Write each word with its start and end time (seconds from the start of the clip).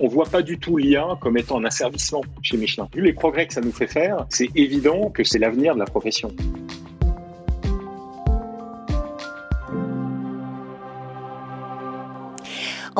on 0.00 0.08
voit 0.08 0.26
pas 0.26 0.42
du 0.42 0.58
tout 0.58 0.76
l'IA 0.76 1.18
comme 1.20 1.36
étant 1.36 1.58
un 1.58 1.64
asservissement 1.64 2.22
chez 2.42 2.56
Michelin. 2.56 2.88
Vu 2.94 3.02
les 3.02 3.12
progrès 3.12 3.46
que 3.46 3.52
ça 3.52 3.60
nous 3.60 3.72
fait 3.72 3.86
faire, 3.86 4.26
c'est 4.30 4.48
évident 4.54 5.10
que 5.10 5.24
c'est 5.24 5.38
l'avenir 5.38 5.74
de 5.74 5.80
la 5.80 5.84
profession. 5.84 6.32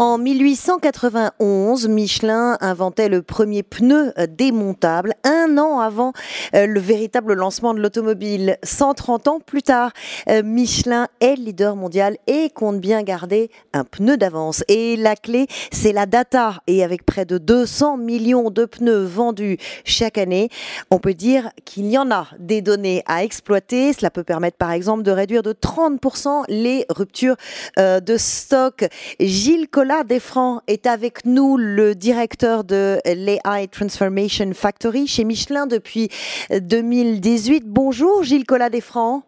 En 0.02 0.16
1891, 0.16 1.86
Michelin 1.88 2.56
inventait 2.62 3.10
le 3.10 3.20
premier 3.20 3.62
pneu 3.62 4.14
euh, 4.16 4.26
démontable, 4.26 5.12
un 5.24 5.58
an 5.58 5.78
avant 5.78 6.14
euh, 6.54 6.64
le 6.64 6.80
véritable 6.80 7.34
lancement 7.34 7.74
de 7.74 7.82
l'automobile. 7.82 8.56
130 8.62 9.28
ans 9.28 9.40
plus 9.40 9.62
tard, 9.62 9.92
euh, 10.30 10.42
Michelin 10.42 11.06
est 11.20 11.34
leader 11.34 11.76
mondial 11.76 12.16
et 12.26 12.48
compte 12.48 12.80
bien 12.80 13.02
garder 13.02 13.50
un 13.74 13.84
pneu 13.84 14.16
d'avance. 14.16 14.64
Et 14.68 14.96
la 14.96 15.16
clé, 15.16 15.48
c'est 15.70 15.92
la 15.92 16.06
data. 16.06 16.62
Et 16.66 16.82
avec 16.82 17.04
près 17.04 17.26
de 17.26 17.36
200 17.36 17.98
millions 17.98 18.48
de 18.48 18.64
pneus 18.64 19.04
vendus 19.04 19.58
chaque 19.84 20.16
année, 20.16 20.48
on 20.90 20.98
peut 20.98 21.12
dire 21.12 21.50
qu'il 21.66 21.84
y 21.88 21.98
en 21.98 22.10
a 22.10 22.26
des 22.38 22.62
données 22.62 23.02
à 23.04 23.22
exploiter. 23.22 23.92
Cela 23.92 24.10
peut 24.10 24.24
permettre 24.24 24.56
par 24.56 24.70
exemple 24.70 25.02
de 25.02 25.10
réduire 25.10 25.42
de 25.42 25.52
30% 25.52 26.44
les 26.48 26.86
ruptures 26.88 27.36
de 27.76 28.16
stock. 28.16 28.88
Gilles 29.20 29.68
Nicolas 29.90 30.04
Desfrancs 30.04 30.62
est 30.68 30.86
avec 30.86 31.24
nous, 31.24 31.56
le 31.56 31.96
directeur 31.96 32.62
de 32.62 33.00
l'AI 33.04 33.66
Transformation 33.66 34.52
Factory 34.54 35.08
chez 35.08 35.24
Michelin 35.24 35.66
depuis 35.66 36.10
2018. 36.48 37.64
Bonjour 37.66 38.22
Gilles 38.22 38.46
Collat 38.46 38.70
Desfrancs. 38.70 39.24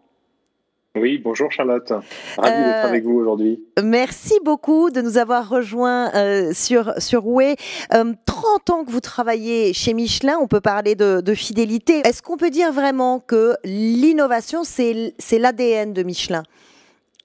Oui, 0.95 1.17
bonjour 1.17 1.51
Charlotte. 1.51 1.89
Ravi 1.89 2.63
d'être 2.63 2.85
euh, 2.85 2.87
avec 2.87 3.03
vous 3.03 3.15
aujourd'hui. 3.15 3.61
Merci 3.83 4.35
beaucoup 4.45 4.89
de 4.89 5.01
nous 5.01 5.17
avoir 5.17 5.49
rejoints 5.49 6.13
euh, 6.15 6.53
sur, 6.53 6.93
sur 6.97 7.27
WE. 7.27 7.55
30 7.89 8.69
ans 8.69 8.85
que 8.85 8.91
vous 8.91 9.01
travaillez 9.01 9.73
chez 9.73 9.93
Michelin, 9.93 10.37
on 10.41 10.47
peut 10.47 10.61
parler 10.61 10.95
de, 10.95 11.19
de 11.19 11.33
fidélité. 11.33 12.03
Est-ce 12.05 12.21
qu'on 12.21 12.37
peut 12.37 12.51
dire 12.51 12.71
vraiment 12.71 13.19
que 13.19 13.55
l'innovation, 13.65 14.63
c'est 14.63 15.11
l'ADN 15.37 15.91
de 15.91 16.03
Michelin? 16.03 16.43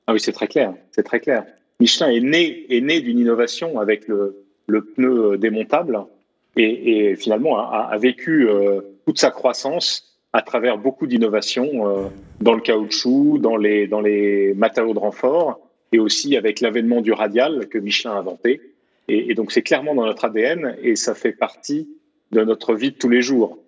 Ah 0.08 0.12
oui, 0.12 0.18
c'est 0.18 0.32
très 0.32 0.48
clair. 0.48 0.74
C'est 0.90 1.04
très 1.04 1.20
clair. 1.20 1.44
Michelin 1.80 2.10
est 2.10 2.20
né, 2.20 2.66
est 2.70 2.80
né 2.80 3.00
d'une 3.00 3.18
innovation 3.18 3.78
avec 3.78 4.08
le, 4.08 4.44
le, 4.66 4.84
pneu 4.84 5.38
démontable 5.38 6.00
et, 6.56 7.10
et 7.10 7.16
finalement 7.16 7.58
a, 7.58 7.88
a 7.90 7.98
vécu 7.98 8.48
euh, 8.48 8.80
toute 9.06 9.18
sa 9.18 9.30
croissance 9.30 10.18
à 10.32 10.42
travers 10.42 10.78
beaucoup 10.78 11.06
d'innovations 11.06 11.88
euh, 11.88 12.08
dans 12.40 12.54
le 12.54 12.60
caoutchouc, 12.60 13.38
dans 13.38 13.56
les, 13.56 13.86
dans 13.86 14.00
les 14.00 14.54
matériaux 14.54 14.94
de 14.94 14.98
renfort 14.98 15.60
et 15.92 15.98
aussi 15.98 16.36
avec 16.36 16.60
l'avènement 16.60 17.00
du 17.00 17.12
radial 17.12 17.68
que 17.68 17.78
Michelin 17.78 18.12
a 18.12 18.18
inventé. 18.18 18.60
Et, 19.08 19.30
et 19.30 19.34
donc 19.34 19.52
c'est 19.52 19.62
clairement 19.62 19.94
dans 19.94 20.04
notre 20.04 20.26
ADN 20.26 20.76
et 20.82 20.96
ça 20.96 21.14
fait 21.14 21.32
partie 21.32 21.88
de 22.32 22.42
notre 22.42 22.74
vie 22.74 22.90
de 22.90 22.96
tous 22.96 23.08
les 23.08 23.22
jours. 23.22 23.58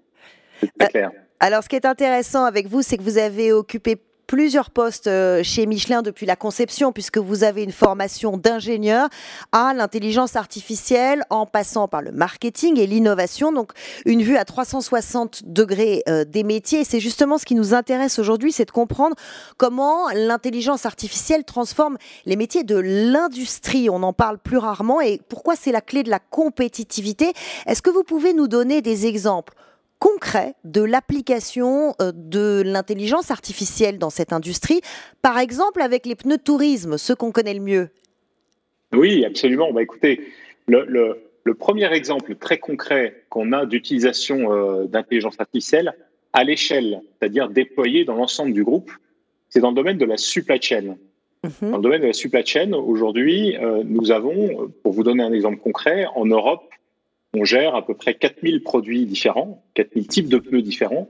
C'est 0.61 0.71
très 0.79 0.87
euh, 0.87 0.91
clair. 0.91 1.11
Alors, 1.43 1.65
ce 1.65 1.71
qui 1.71 1.77
est 1.77 1.87
intéressant 1.87 2.45
avec 2.45 2.67
vous, 2.67 2.83
c'est 2.83 2.99
que 2.99 3.03
vous 3.03 3.17
avez 3.17 3.51
occupé 3.51 3.97
plusieurs 4.31 4.71
postes 4.71 5.09
euh, 5.09 5.43
chez 5.43 5.67
Michelin 5.67 6.03
depuis 6.03 6.25
la 6.25 6.37
conception, 6.37 6.93
puisque 6.93 7.19
vous 7.19 7.43
avez 7.43 7.65
une 7.65 7.73
formation 7.73 8.37
d'ingénieur 8.37 9.09
à 9.51 9.75
l'intelligence 9.75 10.37
artificielle, 10.37 11.25
en 11.31 11.47
passant 11.47 11.89
par 11.89 12.01
le 12.01 12.13
marketing 12.13 12.79
et 12.79 12.87
l'innovation. 12.87 13.51
Donc, 13.51 13.73
une 14.07 14.23
vue 14.23 14.37
à 14.37 14.45
360 14.45 15.43
degrés 15.47 16.05
euh, 16.09 16.25
des 16.25 16.45
métiers. 16.45 16.85
C'est 16.85 17.01
justement 17.01 17.39
ce 17.39 17.45
qui 17.45 17.57
nous 17.57 17.75
intéresse 17.75 18.21
aujourd'hui, 18.21 18.53
c'est 18.53 18.67
de 18.67 18.71
comprendre 18.71 19.17
comment 19.57 20.09
l'intelligence 20.15 20.87
artificielle 20.87 21.43
transforme 21.43 21.99
les 22.25 22.37
métiers 22.37 22.63
de 22.63 22.77
l'industrie. 22.77 23.91
On 23.91 24.05
en 24.05 24.13
parle 24.13 24.39
plus 24.39 24.59
rarement 24.59 25.01
et 25.01 25.21
pourquoi 25.29 25.57
c'est 25.57 25.73
la 25.73 25.81
clé 25.81 26.05
de 26.05 26.11
la 26.11 26.21
compétitivité? 26.21 27.33
Est-ce 27.67 27.83
que 27.83 27.91
vous 27.91 28.05
pouvez 28.05 28.33
nous 28.33 28.47
donner 28.47 28.81
des 28.81 29.07
exemples? 29.07 29.55
Concret 30.01 30.55
de 30.65 30.83
l'application 30.83 31.95
euh, 32.01 32.11
de 32.13 32.63
l'intelligence 32.65 33.31
artificielle 33.31 33.99
dans 33.99 34.11
cette 34.11 34.33
industrie, 34.33 34.81
par 35.23 35.39
exemple 35.39 35.83
avec 35.83 36.07
les 36.07 36.17
pneus 36.17 36.39
tourisme, 36.39 36.99
ceux 36.99 37.15
qu'on 37.15 37.31
connaît 37.31 37.55
le 37.55 37.61
mieux 37.61 37.91
Oui, 38.93 39.25
absolument. 39.25 39.73
Bah, 39.73 39.83
écoutez, 39.83 40.21
le, 40.67 41.55
premier 41.59 41.93
exemple 41.93 42.35
très 42.37 42.59
concret 42.59 43.25
qu'on 43.29 43.53
a 43.53 43.67
d'utilisation 43.67 44.53
euh, 44.53 44.85
d'intelligence 44.87 45.39
artificielle 45.39 45.95
à 46.33 46.45
l'échelle, 46.45 47.03
c'est-à-dire 47.19 47.49
déployée 47.49 48.05
dans 48.05 48.15
l'ensemble 48.15 48.53
du 48.53 48.65
groupe, 48.65 48.91
c'est 49.49 49.61
dans 49.61 49.71
le 49.71 49.77
domaine 49.77 49.99
de 49.99 50.05
la 50.05 50.17
supply 50.17 50.63
chain. 50.63 50.97
Mhm. 51.43 51.71
Dans 51.71 51.77
le 51.77 51.83
domaine 51.83 52.03
de 52.03 52.07
la 52.07 52.13
supply 52.13 52.47
chain, 52.47 52.73
aujourd'hui, 52.73 53.57
euh, 53.57 53.83
nous 53.85 54.11
avons, 54.13 54.71
pour 54.83 54.93
vous 54.93 55.03
donner 55.03 55.23
un 55.23 55.33
exemple 55.33 55.59
concret, 55.59 56.07
en 56.15 56.25
Europe, 56.25 56.71
on 57.35 57.45
gère 57.45 57.75
à 57.75 57.85
peu 57.85 57.95
près 57.95 58.15
4000 58.15 58.63
produits 58.63 59.07
différents, 59.07 59.63
4000 59.75 60.07
types 60.09 60.29
de 60.29 60.39
pneus 60.39 60.63
différents, 60.63 61.09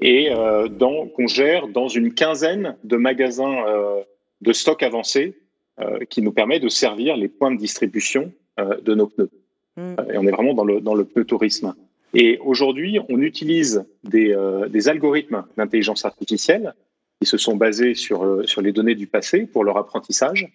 et 0.00 0.30
euh, 0.30 0.68
qu'on 1.14 1.26
gère 1.26 1.68
dans 1.68 1.88
une 1.88 2.12
quinzaine 2.12 2.76
de 2.84 2.96
magasins 2.96 3.66
euh, 3.66 4.02
de 4.40 4.52
stock 4.52 4.82
avancé 4.82 5.38
euh, 5.80 6.00
qui 6.08 6.22
nous 6.22 6.32
permet 6.32 6.60
de 6.60 6.68
servir 6.68 7.16
les 7.16 7.28
points 7.28 7.52
de 7.52 7.58
distribution 7.58 8.32
euh, 8.60 8.80
de 8.80 8.94
nos 8.94 9.06
pneus. 9.06 9.30
Hmm. 9.76 9.94
Et 10.12 10.18
on 10.18 10.26
est 10.26 10.30
vraiment 10.30 10.54
dans 10.54 10.64
le, 10.64 10.80
dans 10.80 10.94
le 10.94 11.04
pneu 11.04 11.24
tourisme. 11.24 11.74
Et 12.12 12.38
aujourd'hui, 12.38 13.00
on 13.08 13.20
utilise 13.20 13.84
des, 14.04 14.36
des 14.70 14.88
algorithmes 14.88 15.46
d'intelligence 15.56 16.04
artificielle 16.04 16.72
qui 17.20 17.26
se 17.26 17.36
sont 17.36 17.56
basés 17.56 17.96
sur, 17.96 18.48
sur 18.48 18.62
les 18.62 18.70
données 18.70 18.94
du 18.94 19.08
passé 19.08 19.46
pour 19.46 19.64
leur 19.64 19.78
apprentissage. 19.78 20.46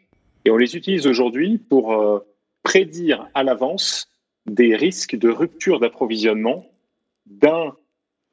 Et 0.45 0.51
on 0.51 0.55
les 0.55 0.77
utilise 0.77 1.05
aujourd'hui 1.05 1.57
pour 1.57 2.23
prédire 2.63 3.27
à 3.33 3.43
l'avance 3.43 4.08
des 4.49 4.75
risques 4.75 5.15
de 5.15 5.29
rupture 5.29 5.79
d'approvisionnement 5.79 6.65
d'un 7.25 7.75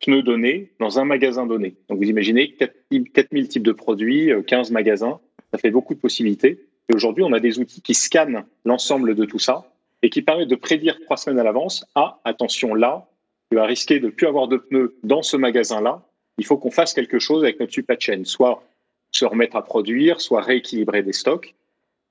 pneu 0.00 0.22
donné 0.22 0.72
dans 0.78 0.99
un 0.99 1.04
magasin 1.04 1.47
donné. 1.47 1.77
Donc 1.88 1.99
vous 1.99 2.09
imaginez 2.09 2.54
4000 2.54 3.49
types 3.49 3.62
de 3.62 3.72
produits, 3.72 4.31
15 4.47 4.71
euh, 4.71 4.75
magasins, 4.75 5.21
ça 5.53 5.59
fait 5.59 5.71
beaucoup 5.71 5.94
de 5.94 6.00
possibilités. 6.00 6.66
Et 6.88 6.94
aujourd'hui, 6.94 7.25
on 7.25 7.32
a 7.32 7.41
des 7.41 7.59
outils 7.59 7.82
qui 7.82 7.94
scannent 7.94 8.44
l'ensemble 8.65 9.15
de 9.15 9.25
tout 9.25 9.38
ça 9.38 9.71
et 10.03 10.10
qui 10.10 10.22
permettent 10.22 10.49
de 10.49 10.56
prédire 10.56 10.99
trois 11.00 11.16
semaines 11.16 11.38
à 11.38 11.44
l'avance, 11.44 11.84
ah, 11.94 12.21
attention 12.25 12.75
là, 12.75 13.09
tu 13.50 13.56
vas 13.56 13.65
risquer 13.65 14.00
de 14.00 14.06
ne 14.06 14.10
plus 14.10 14.27
avoir 14.27 14.48
de 14.48 14.56
pneus 14.56 14.97
dans 15.03 15.22
ce 15.22 15.37
magasin-là, 15.37 16.03
il 16.38 16.44
faut 16.44 16.59
qu'on 16.59 16.71
fasse 16.71 16.93
quelque 16.93 17.19
chose 17.19 17.43
avec 17.43 17.59
notre 17.60 17.72
supply 17.72 17.97
chain, 17.98 18.22
soit 18.25 18.62
se 19.10 19.25
remettre 19.25 19.56
à 19.56 19.65
produire, 19.65 20.21
soit 20.21 20.43
rééquilibrer 20.43 21.03
des 21.03 21.12
stocks. 21.12 21.54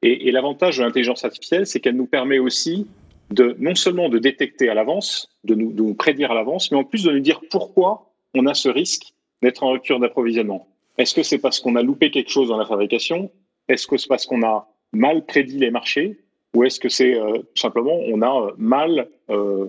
Et, 0.01 0.27
et 0.27 0.31
l'avantage 0.31 0.77
de 0.77 0.83
l'intelligence 0.83 1.23
artificielle, 1.23 1.67
c'est 1.67 1.79
qu'elle 1.79 1.95
nous 1.95 2.07
permet 2.07 2.39
aussi 2.39 2.87
de 3.31 3.55
non 3.59 3.75
seulement 3.75 4.09
de 4.09 4.19
détecter 4.19 4.69
à 4.69 4.73
l'avance, 4.73 5.29
de 5.43 5.55
nous, 5.55 5.93
prédire 5.93 6.31
à 6.31 6.35
l'avance, 6.35 6.71
mais 6.71 6.77
en 6.77 6.83
plus 6.83 7.03
de 7.03 7.11
nous 7.11 7.19
dire 7.19 7.41
pourquoi 7.49 8.11
on 8.33 8.45
a 8.45 8.53
ce 8.53 8.69
risque 8.69 9.13
d'être 9.41 9.63
en 9.63 9.71
rupture 9.71 9.99
d'approvisionnement. 9.99 10.67
Est-ce 10.97 11.13
que 11.13 11.23
c'est 11.23 11.39
parce 11.39 11.59
qu'on 11.59 11.75
a 11.75 11.81
loupé 11.81 12.11
quelque 12.11 12.29
chose 12.29 12.49
dans 12.49 12.57
la 12.57 12.65
fabrication? 12.65 13.31
Est-ce 13.67 13.87
que 13.87 13.97
c'est 13.97 14.07
parce 14.07 14.25
qu'on 14.25 14.43
a 14.43 14.67
mal 14.93 15.25
prédit 15.25 15.57
les 15.57 15.71
marchés? 15.71 16.19
Ou 16.55 16.63
est-ce 16.63 16.79
que 16.79 16.87
c'est 16.87 17.19
euh, 17.19 17.39
simplement 17.55 17.97
on 18.07 18.21
a 18.21 18.47
euh, 18.47 18.51
mal 18.57 19.09
euh, 19.29 19.67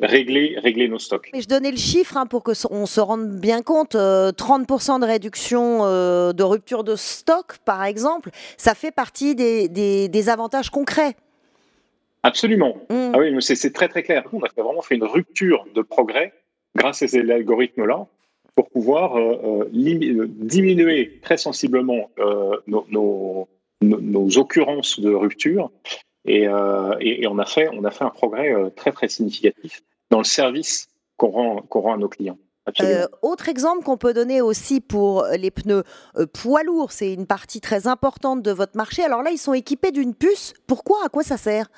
réglé, 0.00 0.56
réglé, 0.58 0.88
nos 0.88 0.98
stocks? 0.98 1.30
Je 1.32 1.46
donnais 1.46 1.70
le 1.70 1.76
chiffre 1.76 2.16
hein, 2.16 2.26
pour 2.26 2.42
qu'on 2.42 2.86
se 2.86 3.00
rende 3.00 3.36
bien 3.38 3.62
compte. 3.62 3.94
30% 3.94 5.00
de 5.00 5.06
réduction 5.06 5.84
de 6.32 6.42
rupture 6.42 6.82
de 6.82 6.96
stock, 6.96 7.58
par 7.64 7.84
exemple, 7.84 8.30
ça 8.56 8.74
fait 8.74 8.90
partie 8.90 9.36
des 9.36 10.28
avantages 10.28 10.70
concrets 10.70 11.14
Absolument. 12.22 12.76
Mm. 12.88 13.12
Ah 13.14 13.18
oui, 13.18 13.36
c'est 13.40 13.72
très 13.72 13.88
très 13.88 14.02
clair. 14.02 14.24
On 14.32 14.40
a 14.42 14.48
vraiment 14.56 14.82
fait 14.82 14.94
une 14.94 15.04
rupture 15.04 15.66
de 15.74 15.82
progrès 15.82 16.32
grâce 16.76 17.02
à 17.02 17.08
ces 17.08 17.30
algorithmes-là 17.30 18.06
pour 18.54 18.68
pouvoir 18.70 19.16
euh, 19.16 19.68
euh, 19.72 20.26
diminuer 20.28 21.20
très 21.22 21.36
sensiblement 21.36 22.10
euh, 22.18 22.56
nos, 22.66 23.48
nos, 23.80 24.38
occurrences 24.38 25.00
de 25.00 25.10
rupture. 25.10 25.70
Et, 26.24 26.42
et, 27.00 27.26
on, 27.26 27.38
a 27.38 27.44
fait, 27.44 27.68
on 27.72 27.84
a 27.84 27.90
fait 27.90 28.04
un 28.04 28.10
progrès 28.10 28.54
très 28.76 28.92
très 28.92 29.08
significatif 29.08 29.82
dans 30.10 30.18
le 30.18 30.24
service 30.24 30.88
qu'on 31.16 31.30
rend, 31.30 31.56
qu'on 31.62 31.80
rend 31.80 31.94
à 31.94 31.96
nos 31.96 32.08
clients. 32.08 32.38
autre 33.22 33.48
exemple 33.48 33.82
qu'on 33.82 33.96
peut 33.96 34.14
donner 34.14 34.40
aussi 34.40 34.80
pour 34.80 35.26
les 35.36 35.50
pneus 35.50 35.82
poids 36.32 36.62
lourds, 36.62 36.92
c'est 36.92 37.12
une 37.12 37.26
partie 37.26 37.60
très 37.60 37.88
importante 37.88 38.40
de 38.40 38.52
votre 38.52 38.76
marché. 38.76 39.02
Alors 39.02 39.24
là, 39.24 39.32
ils 39.32 39.38
sont 39.38 39.52
équipés 39.52 39.90
d'une 39.90 40.14
puce. 40.14 40.54
Pourquoi? 40.68 40.98
À 41.04 41.08
quoi 41.08 41.24
ça 41.24 41.36
sert? 41.36 41.68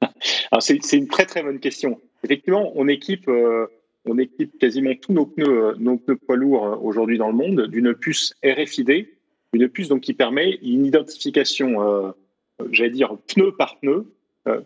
c'est 0.60 0.92
une 0.92 1.08
très 1.08 1.26
très 1.26 1.42
bonne 1.42 1.60
question. 1.60 2.00
Effectivement, 2.24 2.72
on 2.74 2.88
équipe, 2.88 3.28
euh, 3.28 3.66
on 4.04 4.18
équipe 4.18 4.58
quasiment 4.58 4.94
tous 5.00 5.12
nos 5.12 5.26
pneus, 5.26 5.64
euh, 5.64 5.74
nos 5.78 5.96
pneus 5.98 6.16
poids 6.16 6.36
lourds 6.36 6.66
euh, 6.66 6.76
aujourd'hui 6.76 7.18
dans 7.18 7.28
le 7.28 7.34
monde 7.34 7.66
d'une 7.68 7.94
puce 7.94 8.34
RFID, 8.44 9.08
une 9.52 9.68
puce 9.68 9.88
donc 9.88 10.02
qui 10.02 10.14
permet 10.14 10.58
une 10.62 10.84
identification, 10.84 12.12
j'allais 12.70 12.90
dire 12.90 13.16
pneu 13.28 13.52
par 13.52 13.78
pneu, 13.80 14.12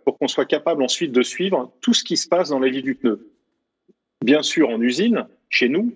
pour 0.04 0.18
qu'on 0.18 0.26
soit 0.26 0.44
capable 0.44 0.82
ensuite 0.82 1.12
de 1.12 1.22
suivre 1.22 1.72
tout 1.80 1.94
ce 1.94 2.02
qui 2.02 2.16
se 2.16 2.26
passe 2.26 2.48
dans 2.48 2.58
la 2.58 2.68
vie 2.68 2.82
du 2.82 2.96
pneu. 2.96 3.30
Bien 4.24 4.42
sûr 4.42 4.70
en 4.70 4.80
usine, 4.80 5.28
chez 5.50 5.68
nous, 5.68 5.94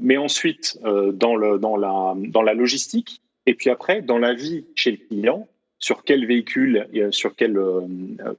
mais 0.00 0.18
ensuite 0.18 0.78
dans, 0.82 1.56
dans, 1.56 1.76
la, 1.78 2.14
dans 2.18 2.42
la 2.42 2.52
logistique, 2.52 3.22
et 3.46 3.54
puis 3.54 3.70
après 3.70 4.02
dans 4.02 4.18
la 4.18 4.34
vie 4.34 4.66
chez 4.74 4.90
le 4.90 4.98
client, 4.98 5.48
sur 5.78 6.04
quel 6.04 6.26
véhicule, 6.26 6.88
sur 7.10 7.34
quel 7.34 7.58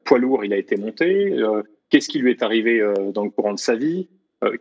poids 0.04 0.20
lourd 0.20 0.44
il 0.44 0.54
a 0.54 0.58
été 0.58 0.76
monté, 0.76 1.36
qu'est-ce 1.90 2.10
qui 2.10 2.20
lui 2.20 2.32
est 2.32 2.42
arrivé 2.42 2.82
dans 3.14 3.24
le 3.24 3.30
courant 3.30 3.54
de 3.54 3.60
sa 3.60 3.76
vie, 3.76 4.08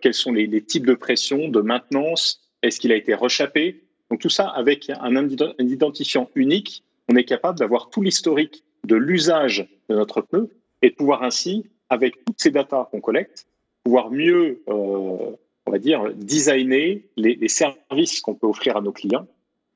quels 0.02 0.14
sont 0.14 0.32
les, 0.32 0.62
types 0.62 0.86
de 0.86 0.94
pression, 0.94 1.48
de 1.48 1.60
maintenance, 1.60 2.40
est-ce 2.62 2.80
qu'il 2.80 2.92
a 2.92 2.96
été 2.96 3.14
rechappé. 3.14 3.82
Donc 4.10 4.20
tout 4.20 4.28
ça 4.28 4.48
avec 4.48 4.90
un, 4.90 5.28
identifiant 5.58 6.30
unique, 6.34 6.84
on 7.08 7.16
est 7.16 7.24
capable 7.24 7.58
d'avoir 7.58 7.90
tout 7.90 8.02
l'historique 8.02 8.64
de 8.84 8.96
l'usage 8.96 9.66
de 9.88 9.94
notre 9.94 10.20
pneu 10.20 10.50
et 10.82 10.90
de 10.90 10.94
pouvoir 10.94 11.22
ainsi, 11.22 11.66
avec 11.88 12.24
toutes 12.24 12.40
ces 12.40 12.50
datas 12.50 12.88
qu'on 12.90 13.00
collecte, 13.00 13.46
pouvoir 13.84 14.10
mieux, 14.10 14.62
euh, 14.68 15.36
on 15.66 15.70
va 15.70 15.78
dire, 15.78 16.12
designer 16.14 17.04
les, 17.16 17.48
services 17.48 18.20
qu'on 18.20 18.34
peut 18.34 18.46
offrir 18.46 18.76
à 18.76 18.80
nos 18.80 18.92
clients 18.92 19.26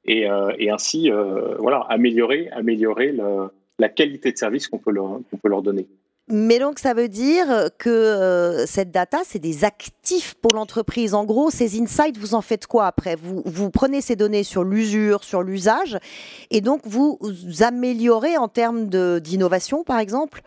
et, 0.04 0.30
euh, 0.30 0.52
ainsi, 0.70 1.10
euh, 1.10 1.56
voilà, 1.58 1.86
améliorer, 1.88 2.48
améliorer 2.52 3.14
la 3.78 3.88
qualité 3.88 4.32
de 4.32 4.36
service 4.36 4.68
qu'on 4.68 4.78
peut, 4.78 4.90
leur, 4.90 5.20
peut 5.42 5.48
leur 5.48 5.62
donner. 5.62 5.86
Mais 6.32 6.60
donc 6.60 6.78
ça 6.78 6.94
veut 6.94 7.08
dire 7.08 7.70
que 7.78 8.64
cette 8.66 8.92
data, 8.92 9.18
c'est 9.24 9.40
des 9.40 9.64
actifs 9.64 10.34
pour 10.34 10.52
l'entreprise. 10.54 11.12
En 11.12 11.24
gros, 11.24 11.50
ces 11.50 11.80
insights, 11.80 12.16
vous 12.18 12.34
en 12.34 12.40
faites 12.40 12.68
quoi 12.68 12.86
après? 12.86 13.16
Vous, 13.16 13.42
vous 13.44 13.70
prenez 13.70 14.00
ces 14.00 14.14
données 14.14 14.44
sur 14.44 14.62
l'usure, 14.62 15.24
sur 15.24 15.42
l'usage, 15.42 15.98
et 16.52 16.60
donc 16.60 16.82
vous, 16.84 17.18
vous 17.20 17.62
améliorez 17.64 18.36
en 18.36 18.46
termes 18.46 18.88
d'innovation, 19.20 19.82
par 19.82 19.98
exemple? 19.98 20.42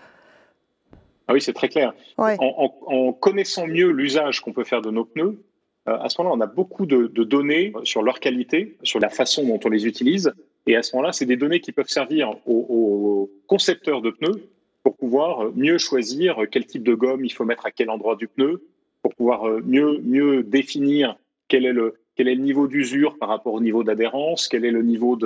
Ah 1.28 1.34
oui, 1.34 1.42
c'est 1.42 1.54
très 1.54 1.70
clair. 1.70 1.94
En, 2.18 3.14
connaissant 3.14 3.68
mieux 3.68 3.90
l'usage 3.92 4.42
qu'on 4.42 4.54
peut 4.54 4.64
faire 4.64 4.82
de 4.82 4.92
nos 4.92 5.06
pneus, 5.06 5.24
euh, 5.24 5.36
à 5.86 6.08
ce 6.10 6.22
moment-là, 6.22 6.38
on 6.38 6.42
a 6.42 6.48
beaucoup 6.48 6.86
de, 6.86 7.08
données 7.08 7.74
sur 7.84 8.04
leur 8.04 8.20
qualité, 8.20 8.78
sur 8.84 9.00
la 9.00 9.10
façon 9.10 9.46
dont 9.46 9.60
on 9.66 9.70
les 9.70 9.86
utilise. 9.86 10.34
Et 10.66 10.76
à 10.76 10.84
ce 10.84 10.96
moment-là, 10.96 11.12
c'est 11.12 11.26
des 11.26 11.36
données 11.36 11.60
qui 11.60 11.72
peuvent 11.72 11.90
servir 11.90 12.36
aux, 12.46 13.30
concepteurs 13.48 14.02
de 14.02 14.12
pneus 14.12 14.50
pour 14.84 14.96
pouvoir 14.96 15.52
mieux 15.56 15.78
choisir 15.78 16.38
quel 16.52 16.66
type 16.66 16.84
de 16.84 16.94
gomme 16.94 17.26
il 17.26 17.32
faut 17.32 17.46
mettre 17.46 17.66
à 17.66 17.72
quel 17.72 17.90
endroit 17.90 18.16
du 18.16 18.28
pneu, 18.28 18.62
pour 19.04 19.14
pouvoir 19.14 19.48
euh, 19.48 19.62
mieux, 19.66 20.00
mieux 20.02 20.44
définir 20.44 21.18
quel 21.48 21.66
est 21.66 21.74
le, 21.74 21.96
quel 22.16 22.28
est 22.28 22.36
le 22.36 22.42
niveau 22.42 22.68
d'usure 22.68 23.18
par 23.20 23.30
rapport 23.30 23.54
au 23.54 23.62
niveau 23.62 23.84
d'adhérence, 23.84 24.48
quel 24.48 24.66
est 24.66 24.72
le 24.72 24.82
niveau 24.82 25.18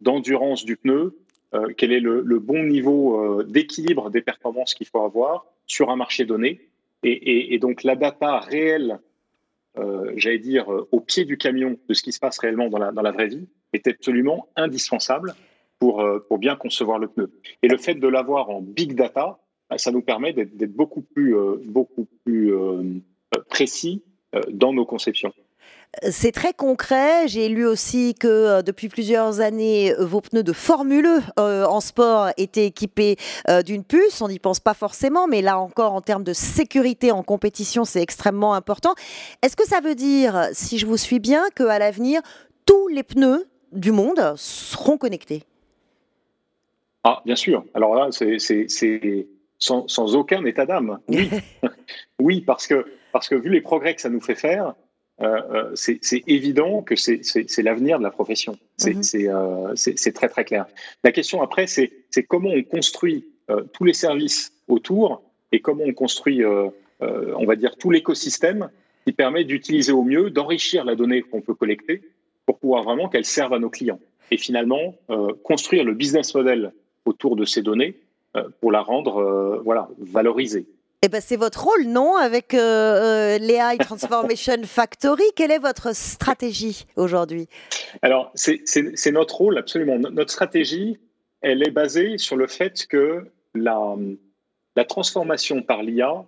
d'endurance 0.00 0.62
de, 0.62 0.66
du 0.66 0.76
pneu, 0.76 1.18
euh, 1.54 1.68
quel 1.76 1.92
est 1.92 2.00
le, 2.00 2.38
bon 2.38 2.62
niveau 2.62 3.40
euh, 3.40 3.44
d'équilibre 3.44 4.10
des 4.10 4.20
performances 4.20 4.74
qu'il 4.74 4.86
faut 4.86 5.02
avoir 5.02 5.46
sur 5.66 5.90
un 5.90 5.96
marché 5.96 6.24
donné. 6.24 6.60
Et, 7.06 7.58
donc 7.58 7.82
la 7.82 7.96
data 7.96 8.38
réelle, 8.38 8.98
euh, 9.78 10.12
j'allais 10.16 10.38
dire, 10.38 10.68
au 10.68 11.00
pied 11.00 11.24
du 11.24 11.36
camion 11.36 11.78
de 11.88 11.94
ce 11.94 12.02
qui 12.02 12.12
se 12.12 12.20
passe 12.20 12.38
réellement 12.38 12.68
dans 12.68 12.78
la, 12.78 12.92
dans 12.92 13.02
la 13.02 13.12
vraie 13.12 13.28
vie, 13.28 13.48
est 13.72 13.86
absolument 13.86 14.48
indispensable 14.56 15.34
pour, 15.78 16.04
pour 16.28 16.38
bien 16.38 16.56
concevoir 16.56 16.98
le 16.98 17.08
pneu. 17.08 17.32
Et 17.62 17.68
le 17.68 17.76
fait 17.76 17.94
de 17.94 18.08
l'avoir 18.08 18.50
en 18.50 18.60
big 18.60 18.94
data, 18.94 19.38
bah, 19.68 19.78
ça 19.78 19.90
nous 19.90 20.02
permet 20.02 20.32
d'être 20.32 20.74
beaucoup 20.74 21.02
plus, 21.02 21.34
beaucoup 21.64 22.06
plus 22.24 22.54
précis 23.48 24.02
dans 24.50 24.72
nos 24.72 24.86
conceptions. 24.86 25.32
C'est 26.10 26.32
très 26.32 26.52
concret. 26.52 27.28
J'ai 27.28 27.48
lu 27.48 27.66
aussi 27.66 28.14
que 28.14 28.28
euh, 28.28 28.62
depuis 28.62 28.88
plusieurs 28.88 29.40
années, 29.40 29.92
euh, 29.92 30.04
vos 30.04 30.20
pneus 30.20 30.42
de 30.42 30.52
Formule 30.52 31.06
E 31.06 31.20
euh, 31.38 31.64
en 31.66 31.80
sport 31.80 32.30
étaient 32.36 32.66
équipés 32.66 33.16
d'une 33.64 33.84
puce. 33.84 34.20
On 34.20 34.28
n'y 34.28 34.38
pense 34.38 34.60
pas 34.60 34.74
forcément, 34.74 35.26
mais 35.26 35.42
là 35.42 35.58
encore, 35.58 35.92
en 35.92 36.00
termes 36.00 36.24
de 36.24 36.32
sécurité 36.32 37.12
en 37.12 37.22
compétition, 37.22 37.84
c'est 37.84 38.02
extrêmement 38.02 38.54
important. 38.54 38.94
Est-ce 39.42 39.56
que 39.56 39.66
ça 39.66 39.80
veut 39.80 39.94
dire, 39.94 40.48
si 40.52 40.78
je 40.78 40.86
vous 40.86 40.96
suis 40.96 41.20
bien, 41.20 41.44
qu'à 41.54 41.78
l'avenir, 41.78 42.20
tous 42.66 42.88
les 42.88 43.02
pneus 43.02 43.46
du 43.72 43.92
monde 43.92 44.34
seront 44.36 44.96
connectés? 44.96 45.44
Ah, 47.04 47.22
bien 47.24 47.36
sûr. 47.36 47.64
Alors 47.74 47.94
là, 47.94 48.08
c'est 48.10 48.38
sans, 49.58 49.88
sans, 49.88 50.16
aucun 50.16 50.44
état 50.44 50.66
d'âme. 50.66 50.98
Oui. 51.08 51.30
oui, 52.18 52.40
parce 52.40 52.66
que, 52.66 52.86
parce 53.12 53.28
que 53.28 53.34
vu 53.34 53.50
les 53.50 53.60
progrès 53.60 53.94
que 53.94 54.00
ça 54.00 54.10
nous 54.10 54.20
fait 54.20 54.34
faire, 54.34 54.74
euh, 55.20 55.40
euh, 55.52 55.70
c'est 55.74 56.24
évident 56.26 56.82
que 56.82 56.96
c'est 56.96 57.62
l'avenir 57.62 57.98
de 57.98 58.02
la 58.02 58.10
profession. 58.10 58.58
Mhm. 58.84 59.02
Euh, 59.14 59.72
c'est 59.74 60.12
très 60.12 60.28
très 60.28 60.44
clair. 60.44 60.66
La 61.04 61.12
question 61.12 61.42
après, 61.42 61.66
c'est 61.66 61.90
comment 62.28 62.50
on 62.50 62.62
construit 62.62 63.24
tous 63.72 63.84
les 63.84 63.92
services 63.92 64.52
autour 64.68 65.22
et 65.52 65.60
comment 65.60 65.84
on 65.84 65.92
construit, 65.92 66.42
on 66.44 67.44
va 67.46 67.56
dire, 67.56 67.76
tout 67.76 67.90
l'écosystème 67.90 68.70
qui 69.06 69.12
permet 69.12 69.44
d'utiliser 69.44 69.92
au 69.92 70.02
mieux, 70.02 70.30
d'enrichir 70.30 70.84
la 70.84 70.94
donnée 70.94 71.22
qu'on 71.22 71.42
peut 71.42 71.54
collecter 71.54 72.00
pour 72.46 72.58
pouvoir 72.58 72.82
vraiment 72.82 73.08
qu'elle 73.08 73.24
serve 73.24 73.52
à 73.52 73.58
nos 73.58 73.70
clients. 73.70 74.00
Et 74.30 74.38
finalement, 74.38 74.96
construire 75.42 75.84
le 75.84 75.92
business 75.92 76.34
model 76.34 76.72
autour 77.04 77.36
de 77.36 77.44
ces 77.44 77.62
données 77.62 77.94
pour 78.60 78.72
la 78.72 78.80
rendre 78.80 79.60
voilà, 79.62 79.88
valorisée. 79.98 80.66
Eh 81.06 81.08
ben, 81.08 81.20
c'est 81.20 81.36
votre 81.36 81.64
rôle, 81.64 81.84
non 81.84 82.16
Avec 82.16 82.54
euh, 82.54 83.36
euh 83.36 83.38
l'AI 83.38 83.76
Transformation 83.76 84.56
Factory, 84.64 85.24
quelle 85.36 85.50
est 85.50 85.58
votre 85.58 85.94
stratégie 85.94 86.86
aujourd'hui? 86.96 87.46
Alors, 88.00 88.32
c'est 88.34 89.12
notre 89.12 89.34
rôle, 89.36 89.58
absolument. 89.58 89.98
Notre 89.98 90.32
stratégie, 90.32 90.96
elle 91.42 91.62
est 91.62 91.70
basée 91.70 92.16
sur 92.16 92.36
le 92.36 92.46
fait 92.46 92.86
que 92.86 93.26
la, 93.54 93.96
la 94.76 94.84
transformation 94.86 95.60
par 95.60 95.82
l'IA, 95.82 96.24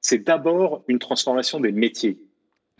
c'est 0.00 0.24
d'abord 0.24 0.82
une 0.88 0.98
transformation 0.98 1.60
des 1.60 1.70
métiers. 1.70 2.18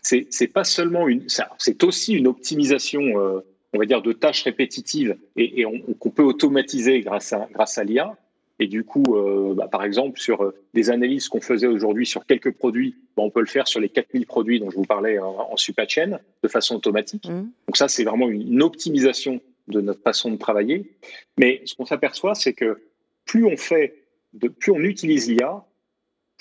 C'est 0.01 0.51
pas 0.53 0.65
seulement 0.65 1.07
une, 1.07 1.27
c'est 1.29 1.83
aussi 1.85 2.13
une 2.13 2.27
optimisation, 2.27 3.01
euh, 3.21 3.39
on 3.71 3.79
va 3.79 3.85
dire, 3.85 4.01
de 4.01 4.11
tâches 4.11 4.43
répétitives 4.43 5.17
et, 5.37 5.61
et 5.61 5.65
qu'on 5.97 6.09
peut 6.09 6.23
automatiser 6.23 6.99
grâce 6.99 7.31
à, 7.31 7.47
grâce 7.53 7.77
à 7.77 7.85
l'IA. 7.85 8.17
Et 8.59 8.67
du 8.67 8.83
coup, 8.83 9.03
euh, 9.09 9.53
bah, 9.53 9.67
par 9.67 9.83
exemple, 9.83 10.19
sur 10.19 10.43
euh, 10.43 10.55
des 10.73 10.89
analyses 10.89 11.27
qu'on 11.29 11.41
faisait 11.41 11.67
aujourd'hui 11.67 12.05
sur 12.05 12.25
quelques 12.25 12.51
produits, 12.51 12.95
bah, 13.15 13.23
on 13.23 13.29
peut 13.29 13.39
le 13.39 13.45
faire 13.45 13.67
sur 13.67 13.79
les 13.79 13.89
4000 13.89 14.25
produits 14.25 14.59
dont 14.59 14.71
je 14.71 14.75
vous 14.75 14.85
parlais 14.85 15.19
en, 15.19 15.51
en 15.51 15.57
supply 15.57 15.87
chain 15.87 16.19
de 16.41 16.47
façon 16.47 16.75
automatique. 16.75 17.29
Mmh. 17.29 17.49
Donc 17.67 17.77
ça, 17.77 17.87
c'est 17.87 18.03
vraiment 18.03 18.29
une, 18.29 18.63
optimisation 18.63 19.41
de 19.67 19.81
notre 19.81 20.01
façon 20.01 20.31
de 20.31 20.37
travailler. 20.37 20.91
Mais 21.37 21.61
ce 21.65 21.75
qu'on 21.75 21.85
s'aperçoit, 21.85 22.33
c'est 22.33 22.53
que 22.53 22.81
plus 23.25 23.45
on 23.45 23.57
fait, 23.57 24.03
de, 24.33 24.47
plus 24.47 24.71
on 24.71 24.79
utilise 24.79 25.29
l'IA, 25.29 25.63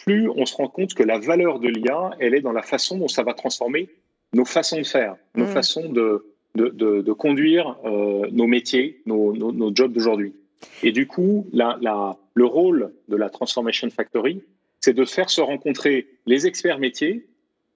plus 0.05 0.29
on 0.31 0.47
se 0.47 0.55
rend 0.55 0.69
compte 0.69 0.95
que 0.95 1.03
la 1.03 1.19
valeur 1.19 1.59
de 1.59 1.69
l'IA, 1.69 2.11
elle 2.19 2.35
est 2.35 2.41
dans 2.41 2.53
la 2.53 2.63
façon 2.63 2.97
dont 2.99 3.09
ça 3.09 3.25
va 3.25 3.35
transformer 3.35 3.89
nos 4.33 4.45
façons 4.45 4.79
de 4.79 4.87
faire, 4.87 5.17
nos 5.35 5.45
mmh. 5.45 5.49
façons 5.49 5.89
de, 5.91 6.25
de, 6.55 6.71
de, 6.71 7.13
conduire 7.13 7.77
euh, 7.85 8.27
nos 8.31 8.47
métiers, 8.47 9.03
nos, 9.07 9.35
nos, 9.35 9.53
nos 9.53 9.75
jobs 9.75 9.93
d'aujourd'hui. 9.93 10.35
Et 10.83 10.93
du 10.93 11.07
coup, 11.07 11.47
le 11.53 12.45
rôle 12.45 12.93
de 13.09 13.17
la 13.17 13.31
Transformation 13.31 13.89
Factory, 13.91 14.43
c'est 14.81 14.93
de 14.93 15.05
faire 15.05 15.31
se 15.31 15.41
rencontrer 15.41 16.07
les 16.27 16.47
experts 16.47 16.79
métiers, 16.79 17.27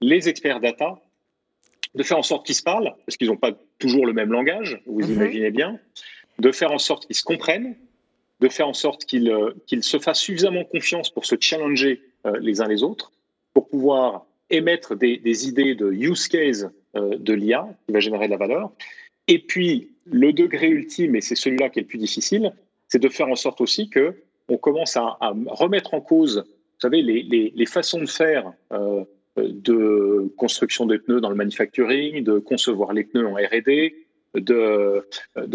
les 0.00 0.28
experts 0.28 0.60
data, 0.60 1.00
de 1.94 2.02
faire 2.02 2.18
en 2.18 2.22
sorte 2.22 2.46
qu'ils 2.46 2.54
se 2.54 2.62
parlent, 2.62 2.94
parce 3.06 3.16
qu'ils 3.16 3.28
n'ont 3.28 3.37
pas 3.37 3.52
toujours 3.78 4.06
le 4.06 4.12
même 4.12 4.30
langage, 4.30 4.80
vous 4.87 5.00
mhm. 5.00 5.14
imaginez 5.14 5.50
bien, 5.50 5.78
de 6.38 6.52
faire 6.52 6.72
en 6.72 6.78
sorte 6.78 7.06
qu'ils 7.06 7.16
se 7.16 7.25
comprennent, 7.25 7.76
de 8.40 8.49
faire 8.49 8.68
en 8.68 8.75
sorte 8.75 9.04
qu'ils 9.04 9.30
euh, 9.30 9.52
se 9.82 9.99
fassent 9.99 10.20
suffisamment 10.20 10.64
confiance 10.64 11.10
pour 11.10 11.26
se 11.26 11.37
challenger 11.38 12.02
euh, 12.26 12.38
les 12.40 12.60
uns 12.60 12.68
les 12.68 12.82
autres, 12.82 13.12
pour 13.52 13.68
pouvoir 13.68 14.26
émettre 14.49 14.96
des, 14.96 15.49
idées 15.49 15.75
de 15.75 15.92
use 15.92 16.28
case 16.28 16.70
euh, 16.96 17.16
de 17.18 17.32
l'IA 17.34 17.68
qui 17.87 17.92
va 17.92 18.00
générer 18.00 18.26
de 18.26 18.32
la 18.32 18.37
valeur. 18.37 18.72
Et 19.28 19.38
puis, 19.38 19.90
le 20.06 20.32
degré 20.32 20.68
ultime, 20.68 21.16
et 21.16 21.20
c'est 21.20 21.34
celui-là 21.34 21.68
qui 21.68 21.78
est 21.78 21.82
le 21.82 21.88
plus 21.88 21.99
difficile, 21.99 22.52
c'est 22.90 22.99
de 22.99 23.09
faire 23.09 23.28
en 23.28 23.37
sorte 23.37 23.61
aussi 23.61 23.88
que 23.88 24.16
on 24.49 24.59
commence 24.59 24.97
à, 24.97 25.16
remettre 25.47 25.94
en 25.94 26.00
cause, 26.00 26.44
vous 26.47 26.80
savez, 26.80 27.02
les, 27.02 27.66
façons 27.66 28.00
de 28.00 28.06
faire 28.06 28.52
euh, 28.73 29.04
de 29.37 30.28
construction 30.37 30.87
des 30.87 30.99
pneus 30.99 31.20
dans 31.20 31.30
le 31.30 31.37
manufacturing, 31.37 32.25
de 32.25 32.40
concevoir 32.40 32.92
les 32.92 33.04
pneus 33.04 33.26
en 33.26 33.35
R&D, 33.35 33.94
de, 34.35 35.06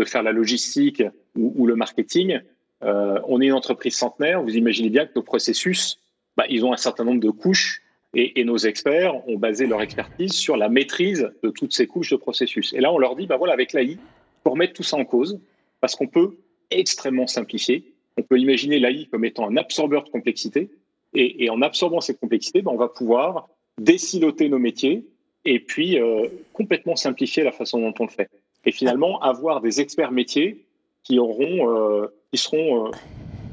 faire 0.06 0.24
la 0.24 0.32
logistique 0.32 1.04
ou, 1.36 1.68
le 1.68 1.76
marketing. 1.76 2.40
Euh, 2.84 3.20
on 3.28 3.42
est 3.42 3.48
une 3.48 3.54
entreprise 3.54 3.96
centenaire. 3.96 4.42
Vous 4.42 4.56
imaginez 4.56 4.90
bien 4.90 5.06
que 5.06 5.12
nos 5.16 5.24
processus, 5.24 6.00
bah, 6.38 6.46
ils 6.50 6.64
ont 6.64 6.72
un 6.72 6.78
certain 6.78 7.04
nombre 7.04 7.20
de 7.20 7.30
couches 7.30 7.82
et, 8.14 8.46
nos 8.46 8.58
experts 8.58 9.28
ont 9.28 9.38
basé 9.38 9.66
leur 9.66 9.82
expertise 9.82 10.32
sur 10.32 10.56
la 10.56 10.70
maîtrise 10.70 11.30
de 11.44 11.50
toutes 11.50 11.74
ces 11.74 11.86
couches 11.86 12.12
de 12.12 12.16
processus. 12.16 12.72
Et 12.72 12.80
là, 12.80 12.94
on 12.94 12.98
leur 12.98 13.18
dit, 13.18 13.28
bah 13.28 13.36
voilà, 13.36 13.54
avec 13.54 13.74
l'AI, 13.74 13.98
pour 14.42 14.56
mettre 14.56 14.72
tout 14.72 14.84
ça 14.84 14.96
en 14.96 15.04
cause, 15.04 15.38
parce 15.82 15.96
qu'on 15.96 16.08
peut 16.08 16.38
extrêmement 16.72 17.28
simplifié. 17.28 17.94
On 18.18 18.24
peut 18.24 18.40
imaginer 18.40 18.80
l'AI 18.80 19.08
comme 19.12 19.26
étant 19.26 19.48
un 19.48 19.58
absorbeur 19.58 20.04
de 20.04 20.10
complexité. 20.10 20.70
Et, 21.18 21.50
en 21.50 21.62
absorbant 21.62 22.02
cette 22.02 22.20
complexité, 22.20 22.62
ben, 22.62 22.72
on 22.72 22.78
va 22.78 22.90
pouvoir 22.90 23.48
désiloter 23.78 24.50
nos 24.50 24.60
métiers 24.60 25.06
et 25.46 25.60
puis 25.60 25.98
euh, 25.98 26.28
complètement 26.52 26.98
simplifier 26.98 27.44
la 27.44 27.54
façon 27.54 27.80
dont 27.80 27.94
on 28.00 28.04
le 28.04 28.10
fait. 28.10 28.30
Et 28.66 28.72
finalement, 28.72 29.22
avoir 29.22 29.62
des 29.62 29.80
experts 29.80 30.12
métiers 30.12 30.66
qui, 31.04 31.20
auront, 31.20 31.70
euh, 31.70 32.08
qui 32.34 32.38
seront 32.38 32.88
euh, 32.88 32.92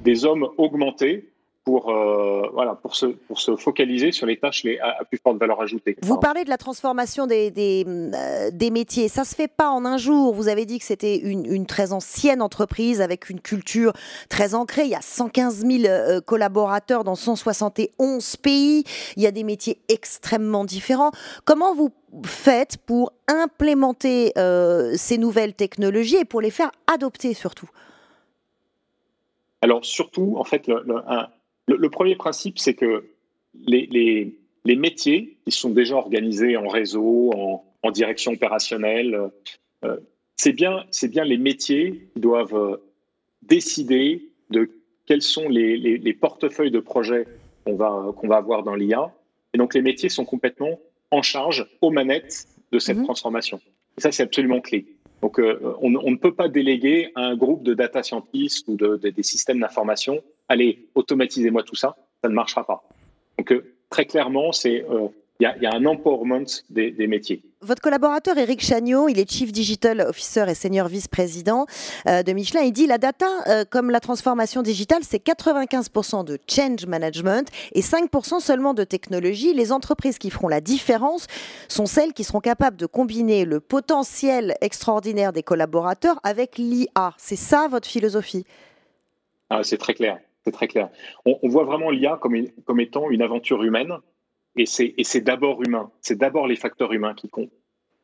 des 0.03 0.25
hommes 0.25 0.49
augmentés 0.57 1.32
pour, 1.65 1.91
euh, 1.91 2.49
voilà, 2.53 2.75
pour, 2.75 2.97
se, 2.97 3.07
pour 3.07 3.41
se 3.41 3.55
focaliser 3.55 4.11
sur 4.11 4.27
les 4.27 4.39
tâches 4.39 4.65
les, 4.65 4.79
à, 4.81 5.05
plus 5.05 5.19
forte 5.23 5.39
valeur 5.39 5.61
ajoutée. 5.61 5.97
Vous 6.03 6.19
parlez 6.19 6.45
de 6.45 6.51
la 6.51 6.59
transformation 6.59 7.27
des, 7.27 7.51
des, 7.51 7.85
euh, 7.87 8.51
des 8.53 8.71
métiers. 8.71 9.09
Ça 9.09 9.21
ne 9.21 9.27
se 9.27 9.35
fait 9.35 9.49
pas 9.49 9.69
en 9.69 9.85
un 9.85 9.97
jour. 9.97 10.35
Vous 10.35 10.49
avez 10.49 10.67
dit 10.67 10.81
que 10.81 10.85
c'était 10.85 11.17
une, 11.17 11.47
une, 11.47 11.67
très 11.67 11.93
ancienne 11.93 12.43
entreprise 12.43 13.01
avec 13.01 13.31
une 13.31 13.41
culture 13.41 13.93
très 14.29 14.55
ancrée. 14.55 14.83
Il 14.85 14.91
y 14.91 14.97
a 14.97 15.01
115 15.01 15.65
000 15.65 15.85
euh, 15.85 16.21
collaborateurs 16.21 17.05
dans 17.05 17.15
171 17.15 18.37
pays. 18.37 18.83
Il 19.17 19.23
y 19.23 19.27
a 19.29 19.31
des 19.31 19.45
métiers 19.45 19.79
extrêmement 19.89 20.65
différents. 20.65 21.13
Comment 21.45 21.75
vous 21.75 21.91
faites 22.25 22.77
pour 22.79 23.13
implémenter 23.29 24.33
ces 24.97 25.17
nouvelles 25.17 25.55
technologies 25.55 26.17
et 26.17 26.25
pour 26.27 26.43
les 26.43 26.51
faire 26.51 26.71
adopter 26.93 27.33
surtout? 27.33 27.71
Alors 29.63 29.85
surtout, 29.85 30.35
en 30.37 30.45
fait, 30.45 30.67
le, 30.67 30.83
un, 31.07 31.29
le, 31.69 31.91
premier 31.91 32.17
principe, 32.17 32.59
c'est 32.59 32.75
que 32.75 33.05
les, 33.55 33.87
les, 34.65 34.77
métiers 34.77 35.39
qui 35.45 35.51
sont 35.53 35.71
déjà 35.71 35.97
organisés 35.97 36.57
en 36.57 36.69
réseau, 36.69 37.33
en, 37.83 37.91
direction 37.91 38.33
opérationnelle, 38.33 39.31
euh, 39.85 39.97
c'est 40.37 40.53
bien, 40.53 40.85
bien 41.05 41.25
les 41.25 41.39
métiers 41.39 42.09
qui 42.15 42.21
doivent 42.21 42.57
euh, 42.57 42.77
décider 43.43 44.31
de 44.51 44.71
quels 45.07 45.23
sont 45.23 45.49
les, 45.49 45.77
les 45.77 46.15
portefeuilles 46.15 46.71
de 46.71 46.81
projets 46.81 47.27
qu'on 47.65 47.75
va, 47.75 48.13
qu'on 48.17 48.29
va 48.29 48.37
avoir 48.37 48.63
dans 48.63 48.75
l'IA. 48.75 49.13
Et 49.55 49.59
donc 49.59 49.75
les 49.75 49.83
métiers 49.83 50.09
sont 50.09 50.25
complètement 50.25 50.79
en 51.11 51.23
charge, 51.23 51.67
aux 51.81 51.91
manettes 51.91 52.47
de 52.73 52.79
cette 52.79 52.97
mmh 52.97 53.05
transformation. 53.05 53.61
Et 53.99 54.01
ça, 54.01 54.11
c'est 54.11 54.23
absolument 54.23 54.61
clé. 54.61 54.87
Donc, 55.21 55.39
euh, 55.39 55.77
on, 55.81 55.91
ne 55.91 56.17
peut 56.17 56.35
pas 56.35 56.49
déléguer 56.49 57.13
à 57.15 57.21
un 57.21 57.37
groupe 57.37 57.63
de 57.63 57.75
data 57.75 58.03
scientists 58.03 58.67
ou 58.67 58.77
de, 58.77 58.97
des 58.97 59.23
systèmes 59.23 59.61
d'information, 59.61 60.21
allez, 60.53 60.87
automatisez-moi 60.95 61.63
tout 61.63 61.75
ça, 61.75 61.97
ça 62.23 62.29
ne 62.29 62.35
marchera 62.35 62.65
pas. 62.65 62.83
Donc, 63.39 63.53
euh, 63.53 63.75
très 63.91 64.05
clairement, 64.05 64.53
c'est 64.53 64.85
euh, 64.89 65.09
il 65.41 65.51
y, 65.61 65.67
a 65.67 65.75
un 65.75 65.85
empowerment 65.87 66.47
des, 66.71 67.07
métiers. 67.09 67.43
Votre 67.63 67.83
collaborateur 67.83 68.39
Eric 68.39 68.61
Chagnot, 68.61 69.09
il 69.09 69.19
est 69.19 69.29
Chief 69.29 69.51
Digital 69.51 70.01
Officer 70.03 70.45
et 70.49 70.55
Senior 70.55 70.87
Vice-président 70.87 71.67
de 72.07 72.33
Michelin. 72.33 72.61
Il 72.61 72.73
dit 72.73 72.87
la 72.87 72.99
data, 72.99 73.27
comme 73.71 73.91
la 73.91 73.99
transformation 73.99 74.63
digitale, 74.63 75.03
c'est 75.03 75.21
95% 75.25 76.25
de 76.25 76.39
change 76.49 76.87
management 76.87 77.49
et 77.73 77.81
5% 77.81 78.39
seulement 78.39 78.73
de 78.73 78.85
technologie. 78.85 79.53
Les 79.53 79.73
entreprises 79.73 80.19
qui 80.19 80.31
feront 80.31 80.47
la 80.47 80.61
différence 80.61 81.27
sont 81.67 81.87
celles 81.87 82.13
qui 82.13 82.23
seront 82.23 82.41
capables 82.41 82.77
de 82.77 82.87
combiner 82.87 83.45
le 83.45 83.59
potentiel 83.59 84.55
extraordinaire 84.61 85.33
des 85.33 85.43
collaborateurs 85.43 86.21
avec 86.23 86.57
l'IA. 86.57 87.15
C'est 87.17 87.35
ça 87.35 87.67
votre 87.69 87.89
philosophie? 87.89 88.45
Ah, 89.51 89.65
C'est 89.65 89.79
très 89.79 89.95
clair. 89.95 90.21
C'est 90.45 90.53
très 90.53 90.69
clair. 90.69 90.91
On, 91.25 91.49
voit 91.49 91.65
vraiment 91.65 91.91
l'IA 91.91 92.19
comme, 92.21 92.81
étant 92.81 93.11
une 93.11 93.23
aventure 93.23 93.63
humaine 93.63 93.99
et 94.57 94.67
c'est 94.67 95.21
d'abord 95.21 95.63
humain. 95.63 95.91
C'est 96.01 96.19
d'abord 96.19 96.47
les 96.47 96.57
facteurs 96.57 96.93
humains 96.93 97.15
qui 97.15 97.29
comptent. 97.29 97.53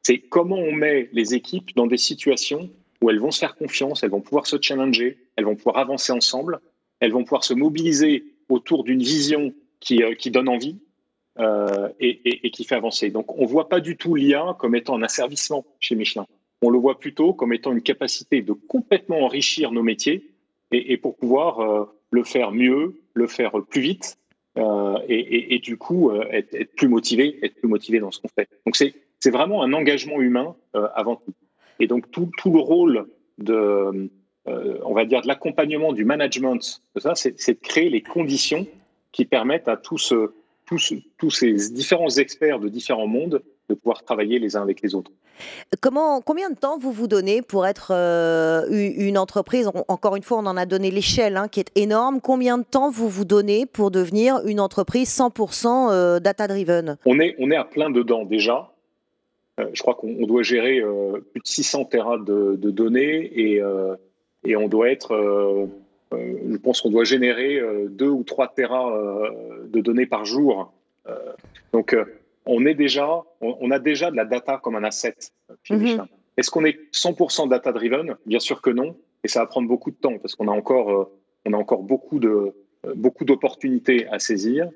C'est 0.02 0.18
comment 0.18 0.56
on 0.56 0.72
met 0.72 1.08
les 1.12 1.34
équipes 1.34 1.74
dans 1.76 1.86
des 1.86 1.98
situations 1.98 2.70
où 3.02 3.10
elles 3.10 3.20
vont 3.20 3.30
se 3.30 3.40
faire 3.40 3.56
confiance, 3.56 4.02
elles 4.02 4.10
vont 4.10 4.20
pouvoir 4.20 4.46
se 4.46 4.56
challenger, 4.60 5.18
elles 5.36 5.44
vont 5.44 5.56
pouvoir 5.56 5.78
avancer 5.78 6.12
ensemble, 6.12 6.60
elles 7.00 7.12
vont 7.12 7.24
pouvoir 7.24 7.44
se 7.44 7.54
mobiliser 7.54 8.24
autour 8.48 8.84
d'une 8.84 9.02
vision 9.02 9.52
qui, 9.80 10.02
euh, 10.02 10.14
donne 10.26 10.48
envie 10.48 10.78
euh, 11.38 11.88
et, 12.00 12.46
et, 12.46 12.50
qui 12.50 12.64
fait 12.64 12.74
avancer. 12.74 13.10
Donc 13.10 13.36
on 13.38 13.42
ne 13.42 13.46
voit 13.46 13.68
pas 13.68 13.80
du 13.80 13.96
tout 13.96 14.14
l'IA 14.14 14.56
comme 14.58 14.74
étant 14.74 14.96
un 14.96 15.02
asservissement 15.02 15.64
chez 15.78 15.94
Michelin. 15.94 16.26
On 16.62 16.70
le 16.70 16.78
voit 16.78 16.98
plutôt 16.98 17.34
comme 17.34 17.52
étant 17.52 17.72
une 17.72 17.82
capacité 17.82 18.42
de 18.42 18.52
complètement 18.52 19.20
enrichir 19.20 19.70
nos 19.70 19.82
métiers 19.82 20.30
et, 20.72 20.96
pour 20.96 21.16
pouvoir 21.16 21.60
euh, 21.60 21.84
le 22.10 22.24
faire 22.24 22.52
mieux, 22.52 23.00
le 23.14 23.26
faire 23.26 23.52
plus 23.68 23.80
vite 23.80 24.18
euh, 24.56 24.98
et, 25.08 25.58
du 25.58 25.76
coup 25.76 26.10
euh, 26.10 26.24
être, 26.30 26.74
plus 26.74 26.88
motivé, 26.88 27.38
être 27.42 27.56
plus 27.56 27.68
motivé 27.68 28.00
dans 28.00 28.10
ce 28.10 28.20
qu'on 28.20 28.28
fait. 28.28 28.48
Donc 28.66 28.76
c'est 28.76 28.94
c'est 29.20 29.30
vraiment 29.30 29.62
un 29.62 29.72
engagement 29.72 30.20
humain 30.20 30.56
euh, 30.76 30.88
avant 30.94 31.16
tout. 31.16 31.34
Et 31.80 31.86
donc 31.86 32.10
tout, 32.10 32.30
tout 32.38 32.52
le 32.52 32.60
rôle 32.60 33.06
de 33.38 34.10
on 34.82 34.94
va 34.94 35.04
dire 35.04 35.20
de 35.20 35.28
l'accompagnement 35.28 35.92
du 35.92 36.06
management, 36.06 36.80
ça 36.96 37.14
c'est 37.14 37.52
de 37.52 37.58
créer 37.60 37.90
les 37.90 38.00
conditions 38.00 38.66
qui 39.12 39.26
permettent 39.26 39.68
à 39.68 39.76
tous, 39.76 40.14
tous, 40.64 40.94
tous 41.18 41.30
ces 41.30 41.52
différents 41.70 42.08
experts 42.08 42.58
de 42.58 42.70
différents 42.70 43.06
mondes 43.06 43.42
de 43.68 43.74
pouvoir 43.74 44.02
travailler 44.02 44.38
les 44.38 44.56
uns 44.56 44.62
avec 44.62 44.82
les 44.82 44.94
autres. 44.94 45.10
Comment, 45.80 46.20
combien 46.20 46.50
de 46.50 46.56
temps 46.56 46.78
vous 46.78 46.92
vous 46.92 47.06
donnez 47.06 47.42
pour 47.42 47.66
être 47.66 47.92
euh, 47.92 48.66
une 48.70 49.18
entreprise? 49.18 49.70
Encore 49.88 50.16
une 50.16 50.22
fois, 50.22 50.38
on 50.38 50.46
en 50.46 50.56
a 50.56 50.66
donné 50.66 50.90
l'échelle 50.90 51.36
hein, 51.36 51.48
qui 51.48 51.60
est 51.60 51.70
énorme. 51.76 52.20
Combien 52.20 52.58
de 52.58 52.64
temps 52.64 52.90
vous 52.90 53.08
vous 53.08 53.24
donnez 53.24 53.66
pour 53.66 53.90
devenir 53.90 54.40
une 54.46 54.60
entreprise 54.60 55.08
100% 55.10 55.90
euh, 55.90 56.20
data-driven? 56.20 56.96
On 57.04 57.20
est, 57.20 57.36
on 57.38 57.50
est 57.50 57.56
à 57.56 57.64
plein 57.64 57.90
dedans 57.90 58.24
déjà. 58.24 58.72
Euh, 59.60 59.66
je 59.72 59.82
crois 59.82 59.94
qu'on 59.94 60.26
doit 60.26 60.42
gérer 60.42 60.82
plus 61.32 61.40
de 61.40 61.46
600 61.46 61.84
terras 61.86 62.18
de, 62.18 62.56
données 62.70 63.30
et, 63.34 63.62
et, 64.44 64.56
on 64.56 64.68
doit 64.68 64.90
être, 64.90 65.68
je 66.12 66.56
pense 66.56 66.80
qu'on 66.80 66.90
doit 66.90 67.04
générer 67.04 67.60
2 67.90 68.06
ou 68.08 68.22
3 68.24 68.48
terras 68.54 68.92
de 69.68 69.80
données 69.80 70.06
par 70.06 70.24
jour. 70.24 70.72
donc, 71.72 71.96
on 72.48 72.64
est 72.64 72.74
déjà, 72.74 73.22
on, 73.42 73.70
a 73.70 73.78
déjà 73.78 74.10
de 74.10 74.16
la 74.16 74.24
data 74.24 74.58
comme 74.62 74.74
un 74.74 74.82
asset 74.82 75.14
chez 75.62 75.76
mhm. 75.76 76.06
Est-ce 76.38 76.50
qu'on 76.50 76.64
est 76.64 76.78
100% 76.94 77.48
data 77.48 77.72
driven 77.72 78.16
Bien 78.24 78.38
sûr 78.38 78.62
que 78.62 78.70
non, 78.70 78.96
et 79.22 79.28
ça 79.28 79.40
va 79.40 79.46
prendre 79.46 79.68
beaucoup 79.68 79.90
de 79.90 79.96
temps 79.96 80.18
parce 80.18 80.34
qu'on 80.34 80.48
a 80.48 80.52
encore, 80.52 80.90
euh, 80.90 81.04
on 81.44 81.52
a 81.52 81.56
encore 81.56 81.82
beaucoup 81.82 82.18
de, 82.18 82.54
euh, 82.86 82.94
beaucoup 82.94 83.24
d'opportunités 83.24 84.06
à 84.08 84.18
saisir. 84.18 84.70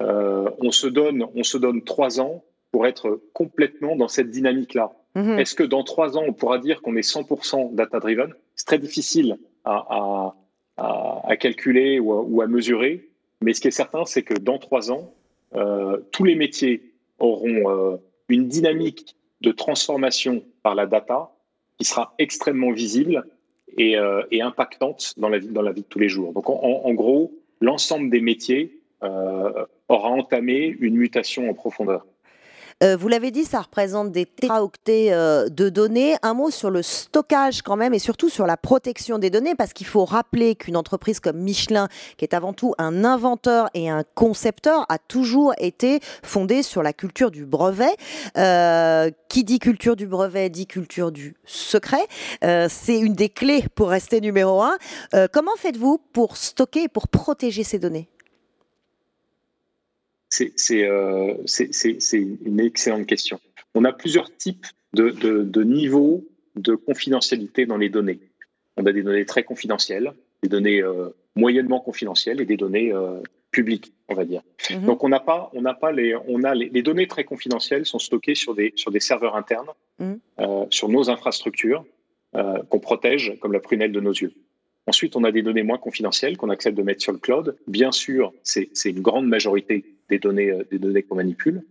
Euh, 0.00 0.48
on 0.60 0.70
se 0.70 0.86
donne, 0.86 1.26
on 1.34 1.42
se 1.42 1.58
donne 1.58 1.82
trois 1.82 2.20
ans 2.20 2.42
pour 2.72 2.86
être 2.86 3.20
complètement 3.34 3.96
dans 3.96 4.08
cette 4.08 4.30
dynamique-là. 4.30 4.92
Mhm. 5.14 5.40
Est-ce 5.40 5.54
que 5.54 5.64
dans 5.64 5.84
trois 5.84 6.16
ans, 6.16 6.22
on 6.26 6.32
pourra 6.32 6.58
dire 6.58 6.80
qu'on 6.80 6.96
est 6.96 7.02
100% 7.02 7.74
data-driven? 7.74 8.32
C'est 8.54 8.66
très 8.66 8.78
difficile 8.78 9.36
à, 9.64 10.34
calculer 11.38 11.98
ou 11.98 12.40
à, 12.40 12.46
mesurer, 12.46 13.08
mais 13.40 13.52
ce 13.52 13.60
qui 13.60 13.68
est 13.68 13.72
certain, 13.72 14.04
c'est 14.04 14.22
que 14.22 14.34
dans 14.34 14.58
trois 14.58 14.92
ans, 14.92 15.12
tous 16.12 16.24
les 16.24 16.34
métiers 16.34 16.89
auront 17.20 17.70
euh, 17.70 17.96
une 18.28 18.48
dynamique 18.48 19.16
de 19.40 19.52
transformation 19.52 20.42
par 20.62 20.74
la 20.74 20.86
data 20.86 21.30
qui 21.78 21.84
sera 21.84 22.14
extrêmement 22.18 22.72
visible 22.72 23.24
et, 23.76 23.96
euh, 23.96 24.22
impactante 24.32 25.14
dans 25.16 25.28
la, 25.28 25.38
vie, 25.38 25.48
dans 25.48 25.62
la 25.62 25.72
vie 25.72 25.82
de 25.82 25.86
tous 25.86 25.98
les 25.98 26.08
jours. 26.08 26.32
Donc 26.32 26.50
en, 26.50 26.92
gros, 26.92 27.32
l'ensemble 27.60 28.10
des 28.10 28.20
métiers 28.20 28.80
euh, 29.02 29.64
aura 29.88 30.08
entamé 30.08 30.76
une 30.80 30.96
mutation 30.96 31.48
en 31.48 31.54
profondeur. 31.54 32.04
Euh, 32.82 32.96
vous 32.96 33.08
l'avez 33.08 33.30
dit, 33.30 33.44
ça 33.44 33.60
représente 33.60 34.10
des 34.10 34.24
téraoctets 34.24 35.12
euh, 35.12 35.48
de 35.50 35.68
données. 35.68 36.16
Un 36.22 36.32
mot 36.32 36.50
sur 36.50 36.70
le 36.70 36.82
stockage 36.82 37.60
quand 37.60 37.76
même 37.76 37.92
et 37.92 37.98
surtout 37.98 38.30
sur 38.30 38.46
la 38.46 38.56
protection 38.56 39.18
des 39.18 39.28
données 39.28 39.54
parce 39.54 39.74
qu'il 39.74 39.86
faut 39.86 40.06
rappeler 40.06 40.54
qu'une 40.54 40.76
entreprise 40.76 41.20
comme 41.20 41.36
Michelin, 41.36 41.88
qui 42.16 42.24
est 42.24 42.34
avant 42.34 42.54
tout 42.54 42.74
un 42.78 43.04
inventeur 43.04 43.68
et 43.74 43.90
un 43.90 44.02
concepteur, 44.14 44.86
a 44.88 44.98
toujours 44.98 45.52
été 45.58 46.00
fondée 46.22 46.62
sur 46.62 46.82
la 46.82 46.94
culture 46.94 47.30
du 47.30 47.44
brevet. 47.44 47.94
Euh, 48.38 49.10
qui 49.28 49.44
dit 49.44 49.58
culture 49.58 49.94
du 49.94 50.06
brevet 50.06 50.48
dit 50.48 50.66
culture 50.66 51.12
du 51.12 51.36
secret. 51.44 52.06
C'est 52.40 52.98
une 52.98 53.14
des 53.14 53.28
clés 53.28 53.64
pour 53.74 53.90
rester 53.90 54.20
numéro 54.20 54.62
un. 54.62 54.76
comment 55.32 55.54
faites-vous 55.56 56.00
pour 56.12 56.36
stocker 56.36 56.84
et 56.84 56.88
pour 56.88 57.08
protéger 57.08 57.62
ces 57.62 57.78
données? 57.78 58.08
Euh, 60.72 61.34
c'est 61.46 62.18
une 62.18 62.60
excellente 62.60 63.06
question. 63.06 63.40
On 63.74 63.84
a 63.84 63.92
plusieurs 63.92 64.34
types 64.36 64.66
de, 64.92 65.62
niveaux 65.62 66.24
de 66.56 66.74
confidentialité 66.74 67.66
dans 67.66 67.76
les 67.76 67.88
données. 67.88 68.20
On 68.76 68.86
a 68.86 68.92
des 68.92 69.02
données 69.02 69.26
très 69.26 69.42
confidentielles, 69.42 70.12
des 70.42 70.48
données 70.48 70.82
euh, 70.82 71.10
moyennement 71.36 71.80
confidentielles 71.80 72.40
et 72.40 72.46
des 72.46 72.56
données 72.56 72.92
euh, 72.92 73.20
publiques, 73.50 73.92
on 74.08 74.14
va 74.14 74.24
dire. 74.24 74.42
Mhm. 74.70 74.86
Donc 74.86 75.04
on 75.04 75.08
n'a 75.08 75.20
pas, 75.20 75.50
on 75.52 75.62
n'a 75.62 75.74
pas 75.74 75.92
les, 75.92 76.16
on 76.28 76.42
a 76.44 76.54
les, 76.54 76.82
données 76.82 77.06
très 77.06 77.24
confidentielles 77.24 77.86
sont 77.86 77.98
stockées 77.98 78.34
sur 78.34 78.54
des 78.54 78.72
sur 78.76 78.90
des 78.90 79.00
serveurs 79.00 79.36
internes, 79.36 79.70
mhm. 79.98 80.18
sur 80.70 80.88
nos 80.88 81.10
infrastructures 81.10 81.84
qu'on 82.32 82.78
protège 82.78 83.36
comme 83.40 83.52
la 83.52 83.58
prunelle 83.58 83.90
de 83.90 84.00
nos 84.00 84.12
yeux. 84.12 84.32
Ensuite, 84.86 85.14
on 85.16 85.24
a 85.24 85.32
des 85.32 85.42
données 85.42 85.62
moins 85.62 85.78
confidentielles 85.78 86.36
qu'on 86.36 86.48
accepte 86.48 86.76
de 86.76 86.82
mettre 86.82 87.02
sur 87.02 87.12
le 87.12 87.18
cloud. 87.18 87.56
Bien 87.66 87.92
sûr, 87.92 88.32
c'est 88.42 88.70
une 88.84 89.00
grande 89.00 89.26
majorité 89.26 89.84
des 90.10 90.18
données, 90.18 90.50
euh, 90.50 90.64
des 90.70 90.78
données 90.78 91.02
qu'on 91.02 91.16
manipule. 91.16 91.62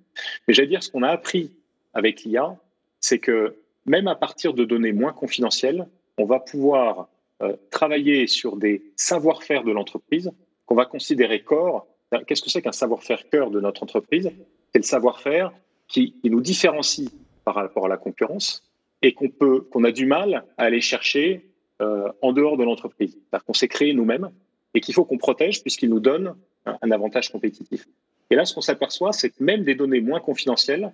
Mais 0.48 0.54
j'allais 0.54 0.68
dire, 0.68 0.82
ce 0.82 0.90
qu'on 0.90 1.04
a 1.04 1.10
appris 1.10 1.52
avec 1.94 2.24
l'IA, 2.24 2.58
c'est 3.00 3.20
que 3.20 3.56
même 3.86 4.08
à 4.08 4.16
partir 4.16 4.54
de 4.54 4.66
données 4.66 4.94
moins 4.94 5.14
confidentielles, 5.14 5.88
on 6.18 6.26
va 6.26 6.40
pouvoir 6.40 7.10
euh, 7.42 7.56
travailler 7.72 8.28
sur 8.28 8.58
des 8.58 8.84
savoir-faire 8.96 9.64
de 9.64 9.72
l'entreprise 9.72 10.32
qu'on 10.66 10.76
va 10.76 10.86
considérer 10.86 11.42
corps. 11.42 11.88
Qu'est-ce 12.28 12.42
que 12.42 12.50
c'est 12.50 12.62
qu'un 12.62 12.72
savoir-faire 12.72 13.30
cœur 13.30 13.52
de 13.52 13.60
notre 13.60 13.84
entreprise? 13.84 14.32
C'est 14.72 14.80
le 14.80 14.84
savoir-faire 14.84 15.52
qui, 15.88 16.16
nous 16.24 16.42
différencie 16.42 17.10
par 17.46 17.56
rapport 17.56 17.86
à 17.86 17.90
la 17.90 17.98
concurrence 17.98 18.64
et 19.02 19.14
qu'on 19.14 19.30
peut, 19.30 19.62
qu'on 19.62 19.84
a 19.84 19.92
du 19.92 20.06
mal 20.06 20.46
à 20.58 20.64
aller 20.64 20.82
chercher 20.82 21.50
euh, 21.82 22.12
en 22.22 22.34
dehors 22.34 22.58
de 22.58 22.64
l'entreprise. 22.64 23.12
C'est-à-dire 23.12 23.46
qu'on 23.46 23.54
s'est 23.54 23.68
créé 23.68 23.94
nous-mêmes 23.94 24.30
et 24.74 24.82
qu'il 24.82 24.94
faut 24.94 25.06
qu'on 25.06 25.18
protège 25.18 25.62
puisqu'ils 25.62 25.90
nous 25.90 26.00
donnent 26.00 26.36
un, 26.66 26.92
avantage 26.92 27.32
compétitif. 27.32 27.88
Et 28.30 28.36
là, 28.36 28.46
ce 28.46 28.54
qu'on 28.54 28.62
s'aperçoit, 28.62 29.14
c'est 29.14 29.30
que 29.30 29.44
même 29.44 29.64
des 29.64 29.76
données 29.76 30.02
moins 30.02 30.20
confidentielles 30.20 30.94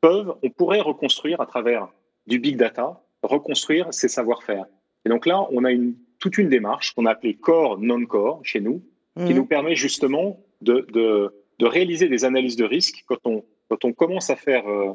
peuvent, 0.00 0.34
on 0.42 0.50
pourrait 0.50 0.80
reconstruire 0.80 1.40
à 1.40 1.46
travers 1.46 1.88
du 2.26 2.38
big 2.38 2.56
data, 2.56 3.02
reconstruire 3.22 3.92
ces 3.92 4.08
savoir-faire. 4.08 4.66
Et 5.04 5.08
donc 5.08 5.26
là, 5.26 5.46
on 5.50 5.64
a 5.64 5.72
une, 5.72 5.94
toute 6.18 6.38
une 6.38 6.48
démarche 6.48 6.92
qu'on 6.94 7.06
a 7.06 7.12
appelée 7.12 7.34
core 7.34 7.78
non-core 7.78 8.40
chez 8.44 8.60
nous, 8.60 8.82
qui 9.16 9.32
mmh. 9.32 9.36
nous 9.36 9.46
permet 9.46 9.76
justement 9.76 10.38
de, 10.60 10.86
de, 10.92 11.32
de, 11.58 11.66
réaliser 11.66 12.08
des 12.08 12.24
analyses 12.24 12.56
de 12.56 12.64
risque 12.64 13.04
quand 13.06 13.24
on, 13.24 13.44
quand 13.70 13.84
on 13.84 13.92
commence 13.92 14.28
à 14.28 14.36
faire, 14.36 14.68
euh, 14.68 14.92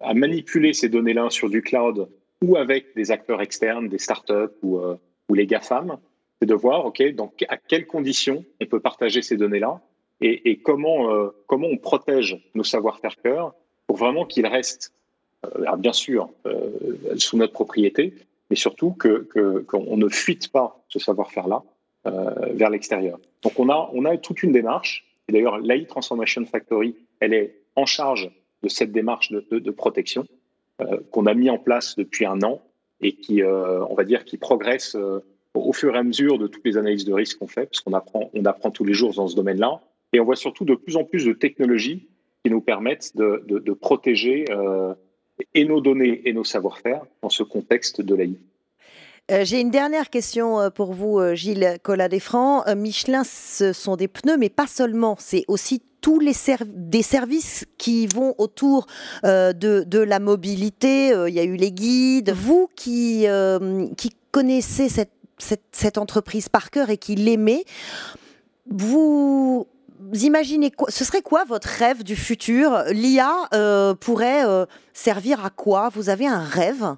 à 0.00 0.14
manipuler 0.14 0.72
ces 0.72 0.88
données-là 0.88 1.30
sur 1.30 1.50
du 1.50 1.62
cloud 1.62 2.08
ou 2.40 2.56
avec 2.56 2.94
des 2.94 3.10
acteurs 3.10 3.42
externes, 3.42 3.88
des 3.88 3.98
startups 3.98 4.54
ou, 4.62 4.78
euh, 4.78 4.96
ou 5.28 5.34
les 5.34 5.46
GAFAM, 5.46 5.98
c'est 6.40 6.46
de 6.46 6.54
voir, 6.54 6.86
OK, 6.86 7.02
donc 7.14 7.44
à 7.48 7.56
quelles 7.56 7.86
conditions 7.86 8.44
on 8.60 8.66
peut 8.66 8.80
partager 8.80 9.22
ces 9.22 9.36
données-là 9.36 9.80
et, 10.20 10.58
comment, 10.58 11.12
euh, 11.12 11.28
comment 11.46 11.68
on 11.68 11.76
protège 11.76 12.36
nos 12.54 12.64
savoir-faire 12.64 13.16
cœur 13.22 13.54
pour 13.86 13.96
vraiment 13.96 14.24
qu'ils 14.26 14.46
restent, 14.46 14.92
bien 15.78 15.92
sûr, 15.92 16.28
sous 17.16 17.36
notre 17.36 17.52
propriété, 17.52 18.12
mais 18.50 18.56
surtout 18.56 18.90
qu'on 18.90 19.22
que, 19.24 19.94
ne 19.94 20.08
fuite 20.08 20.50
pas 20.50 20.82
ce 20.88 20.98
savoir-faire-là 20.98 21.62
vers 22.52 22.70
l'extérieur. 22.70 23.18
Donc 23.42 23.58
on 23.58 23.70
a, 23.70 23.90
on 23.94 24.04
a 24.04 24.16
toute 24.18 24.42
une 24.42 24.52
démarche, 24.52 25.06
et 25.28 25.32
d'ailleurs 25.32 25.58
l'AI 25.58 25.86
Transformation 25.86 26.44
Factory, 26.44 26.96
elle 27.20 27.32
est 27.32 27.54
en 27.76 27.86
charge 27.86 28.30
de 28.62 28.68
cette 28.68 28.92
démarche 28.92 29.30
de, 29.30 29.70
protection 29.70 30.26
euh, 30.80 30.98
qu'on 31.10 31.26
a 31.26 31.34
mis 31.34 31.50
en 31.50 31.58
place 31.58 31.96
depuis 31.96 32.26
un 32.26 32.42
an 32.42 32.60
et 33.00 33.14
qui, 33.14 33.42
euh, 33.42 33.84
on 33.86 33.94
va 33.94 34.04
dire, 34.04 34.24
qui 34.24 34.36
progresse 34.36 34.96
euh, 34.96 35.20
au 35.54 35.72
fur 35.72 35.94
et 35.94 35.98
à 35.98 36.02
mesure 36.02 36.38
de 36.38 36.46
toutes 36.46 36.64
les 36.64 36.76
analyses 36.76 37.04
de 37.04 37.12
risque 37.12 37.38
qu'on 37.38 37.46
fait, 37.46 37.66
parce 37.66 37.80
qu'on 37.80 37.92
apprend, 37.92 38.30
on 38.34 38.44
apprend 38.44 38.70
tous 38.70 38.84
les 38.84 38.94
jours 38.94 39.14
dans 39.14 39.28
ce 39.28 39.36
domaine-là. 39.36 39.80
Et 40.12 40.20
on 40.20 40.24
voit 40.24 40.36
surtout 40.36 40.64
de 40.64 40.74
plus 40.74 40.96
en 40.96 41.04
plus 41.04 41.24
de 41.24 41.32
technologies 41.32 42.08
qui 42.44 42.50
nous 42.50 42.60
permettent 42.60 43.16
de, 43.16 43.44
de 43.46 43.72
protéger 43.72 44.44
et 45.54 45.64
nos 45.64 45.80
données 45.80 46.22
et 46.24 46.32
nos 46.32 46.44
savoir-faire 46.44 47.04
dans 47.22 47.28
ce 47.28 47.42
contexte 47.42 48.00
de 48.00 48.14
l'AI. 48.14 48.38
Euh, 49.30 49.44
j'ai 49.44 49.60
une 49.60 49.70
dernière 49.70 50.08
question 50.08 50.58
euh, 50.58 50.70
pour 50.70 50.94
vous, 50.94 51.18
euh, 51.18 51.34
Gilles 51.34 51.78
Collat-Desfrancs. 51.82 52.74
Michelin, 52.74 53.24
ce 53.24 53.74
sont 53.74 53.96
des 53.96 54.08
pneus, 54.08 54.38
mais 54.38 54.48
pas 54.48 54.66
seulement. 54.66 55.16
C'est 55.18 55.44
aussi 55.48 55.82
tous 56.00 56.18
les 56.18 56.32
des 56.66 57.02
services 57.02 57.66
qui 57.76 58.06
vont 58.06 58.34
autour 58.38 58.86
de, 59.24 59.98
la 59.98 60.20
mobilité. 60.20 61.08
Il 61.08 61.34
y 61.34 61.40
a 61.40 61.44
eu 61.44 61.56
les 61.56 61.72
guides. 61.72 62.30
Vous 62.30 62.68
qui, 62.76 63.26
qui 63.96 64.10
connaissez 64.30 64.88
cette, 64.88 65.10
cette, 65.72 65.98
entreprise 65.98 66.48
par 66.48 66.70
cœur 66.70 66.88
et 66.88 66.98
qui 66.98 67.16
l'aimez, 67.16 67.64
vous 68.70 69.66
imaginez 70.14 70.70
quoi 70.70 70.90
Ce 70.90 71.04
serait 71.04 71.22
quoi 71.22 71.44
votre 71.44 71.68
rêve 71.68 72.02
du 72.02 72.16
futur? 72.16 72.84
L'IA 72.90 73.48
pourrait 74.00 74.44
servir 74.92 75.44
à 75.44 75.50
quoi? 75.50 75.88
Vous 75.90 76.08
avez 76.08 76.26
un 76.26 76.42
rêve 76.42 76.96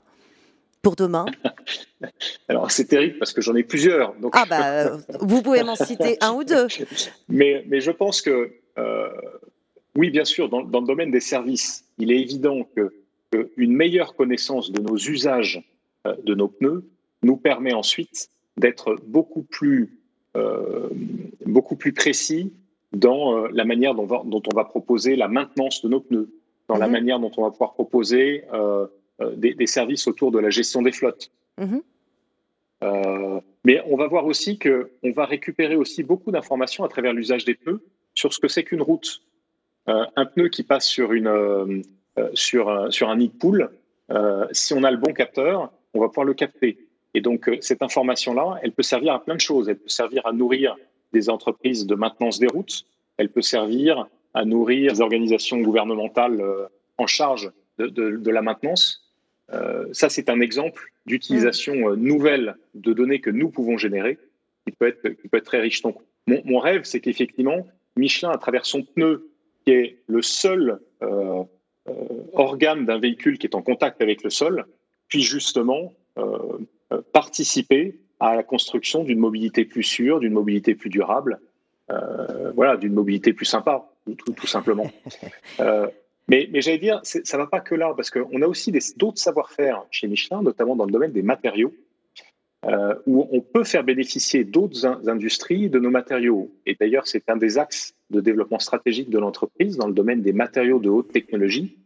pour 0.83 0.97
demain? 0.97 1.27
Alors, 2.49 2.71
c'est 2.71 2.87
terrible 2.87 3.19
parce 3.19 3.33
que 3.33 3.41
j'en 3.41 3.55
ai 3.55 3.63
plusieurs. 3.63 4.15
Donc... 4.15 4.33
Ah, 4.37 4.45
bah, 4.49 4.71
euh, 4.71 4.99
vous 5.21 5.43
pouvez 5.43 5.63
m'en 5.63 5.77
citer 5.77 6.17
un 6.21 6.33
ou 6.33 6.45
deux. 6.45 6.67
Mais, 7.29 7.65
mais 7.67 7.81
je 7.81 7.91
pense 7.91 8.23
que, 8.23 8.53
euh, 8.79 9.09
oui, 9.97 10.11
bien 10.11 10.25
sûr, 10.25 10.49
dans, 10.49 10.63
dans, 10.63 10.81
le 10.81 10.87
domaine 10.87 11.11
des 11.11 11.21
services, 11.21 11.85
il 11.99 12.11
est 12.11 12.21
évident 12.21 12.67
que, 12.75 12.93
une 13.57 13.77
meilleure 13.77 14.17
connaissance 14.17 14.73
de 14.73 14.81
nos 14.81 14.97
usages 14.97 15.63
euh, 16.07 16.17
de 16.25 16.35
nos 16.35 16.49
pneus 16.49 16.85
nous 17.23 17.37
permet 17.37 17.73
ensuite 17.73 18.29
d'être 18.57 18.97
beaucoup 19.07 19.43
plus, 19.43 19.97
beaucoup 21.47 21.77
plus 21.77 21.93
précis 21.93 22.53
dans 22.93 23.47
la 23.47 23.65
manière 23.65 23.95
dont, 23.95 24.07
dont, 24.07 24.43
on 24.53 24.55
va 24.55 24.65
proposer 24.65 25.17
la 25.17 25.29
maintenance 25.29 25.83
de 25.83 25.89
nos 25.89 26.01
pneus, 26.01 26.29
dans 26.69 26.77
la 26.77 26.87
mhm. 26.87 26.93
manière 26.93 27.21
dont 27.21 27.31
on 27.37 27.43
va 27.43 27.51
pouvoir 27.51 27.75
proposer 27.75 28.45
euh, 28.53 28.87
des, 29.37 29.67
services 29.67 30.07
autour 30.07 30.31
de 30.31 30.39
la 30.39 30.51
gestion 30.51 30.83
des 30.83 30.93
flottes. 30.93 31.31
Mhm. 31.59 31.83
Euh, 32.83 33.41
mais 33.65 33.83
on 33.87 33.97
va 33.97 34.07
voir 34.07 34.25
aussi 34.25 34.59
qu'on 34.59 35.13
va 35.13 35.27
récupérer 35.27 35.77
aussi 35.77 36.03
beaucoup 36.03 36.31
d'informations 36.31 36.85
à 36.85 36.89
travers 36.89 37.13
l'usage 37.13 37.45
des 37.45 37.55
pneus 37.55 37.81
sur 38.15 38.33
ce 38.33 38.41
que 38.41 38.49
c'est 38.49 38.65
qu'une 38.65 38.83
route. 38.83 39.23
Euh, 39.89 40.07
un 40.17 40.25
pneu 40.25 40.49
qui 40.49 40.63
passe 40.63 40.87
sur, 40.87 41.13
une, 41.13 41.83
sur, 42.35 42.93
sur 42.93 43.11
un 43.11 43.17
nid 43.17 43.29
de 43.29 43.35
poule, 43.35 43.71
si 44.53 44.75
on 44.75 44.83
a 44.83 44.91
le 44.91 44.97
bon 44.97 45.13
capteur, 45.13 45.71
on 45.95 46.01
va 46.01 46.09
pouvoir 46.09 46.25
le 46.25 46.35
capter. 46.35 46.79
Et 47.15 47.21
donc, 47.21 47.51
cette 47.61 47.83
information-là, 47.83 48.59
elle 48.63 48.73
peut 48.73 48.83
servir 48.83 49.15
à 49.15 49.25
plein 49.25 49.35
de 49.35 49.41
choses. 49.41 49.69
Elle 49.69 49.79
peut 49.79 49.89
servir 49.89 50.27
à 50.27 50.33
nourrir 50.33 50.77
des 51.13 51.29
entreprises 51.29 51.87
de 51.87 51.95
maintenance 51.95 52.39
des 52.39 52.47
routes. 52.47 52.85
Elle 53.17 53.31
peut 53.31 53.43
servir 53.43 54.07
à 54.35 54.45
nourrir 54.45 54.93
des 54.93 55.01
organisations 55.01 55.61
gouvernementales 55.61 56.43
en 56.99 57.07
charge 57.07 57.51
de, 57.79 58.31
la 58.31 58.43
maintenance. 58.43 59.11
Euh, 59.53 59.87
ça, 59.93 60.09
c'est 60.09 60.29
un 60.29 60.41
exemple 60.41 60.93
d'utilisation 61.07 61.91
euh, 61.91 61.97
nouvelle 61.97 62.57
de 62.75 62.93
données 62.93 63.21
que 63.21 63.31
nous 63.31 63.51
pouvons 63.51 63.79
générer, 63.79 64.19
qui 64.67 64.73
peut 64.73 64.87
être, 64.87 65.09
qui 65.09 65.29
peut 65.29 65.39
être 65.39 65.45
très 65.45 65.61
riche. 65.61 65.83
Donc, 65.83 65.97
mon, 66.27 66.59
rêve, 66.59 66.85
c'est 66.85 67.01
qu'effectivement, 67.01 67.67
Michelin, 67.97 68.31
à 68.31 68.39
travers 68.39 68.67
son 68.67 68.83
pneu, 68.83 69.31
qui 69.65 69.73
est 69.73 69.99
le 70.07 70.23
seul 70.23 70.79
euh, 71.03 71.43
organe 72.33 72.87
d'un 72.87 72.99
véhicule 72.99 73.39
qui 73.39 73.47
est 73.47 73.57
en 73.57 73.63
contact 73.63 74.01
avec 74.01 74.23
le 74.23 74.31
sol, 74.31 74.67
puisse 75.09 75.27
justement 75.27 75.93
participer 77.13 77.99
à 78.21 78.37
la 78.37 78.43
construction 78.43 79.03
d'une 79.03 79.19
mobilité 79.19 79.65
plus 79.65 79.83
sûre, 79.83 80.21
d'une 80.21 80.33
mobilité 80.33 80.75
plus 80.75 80.91
durable, 80.91 81.41
voilà, 82.55 82.77
d'une 82.77 82.93
mobilité 82.93 83.33
plus 83.33 83.47
sympa, 83.47 83.91
tout, 84.17 84.33
tout 84.33 84.47
simplement. 84.47 84.89
Mais, 86.31 86.49
j'allais 86.61 86.79
dire, 86.79 87.01
ça 87.03 87.19
ne 87.19 87.43
va 87.43 87.49
pas 87.49 87.59
que 87.59 87.75
là, 87.75 87.93
parce 87.97 88.09
qu'on 88.09 88.41
a 88.41 88.47
aussi 88.47 88.73
d'autres 88.97 89.19
savoir-faire 89.19 89.83
chez 89.91 90.07
Michelin, 90.07 90.43
notamment 90.43 90.77
dans 90.77 90.85
le 90.85 90.93
domaine 90.93 91.11
des 91.11 91.23
matériaux, 91.23 91.75
euh, 92.67 92.95
où 93.07 93.27
on 93.33 93.41
peut 93.41 93.65
faire 93.65 93.83
bénéficier 93.83 94.45
d'autres 94.45 94.87
industries 95.09 95.69
de 95.69 95.81
nos 95.81 95.91
matériaux. 95.91 96.55
Et 96.67 96.77
d'ailleurs, 96.79 97.09
c'est 97.09 97.29
un 97.29 97.37
des 97.37 97.59
axes 97.59 97.95
de 98.11 98.21
développement 98.21 98.61
stratégique 98.61 99.11
de 99.11 99.19
l'entreprise 99.19 99.77
dans 99.77 99.89
le 99.89 99.93
domaine 99.93 100.23
des 100.23 100.33
matériaux 100.33 100.79
de 100.79 100.89
haute 100.89 101.11
technologie. 101.11 101.77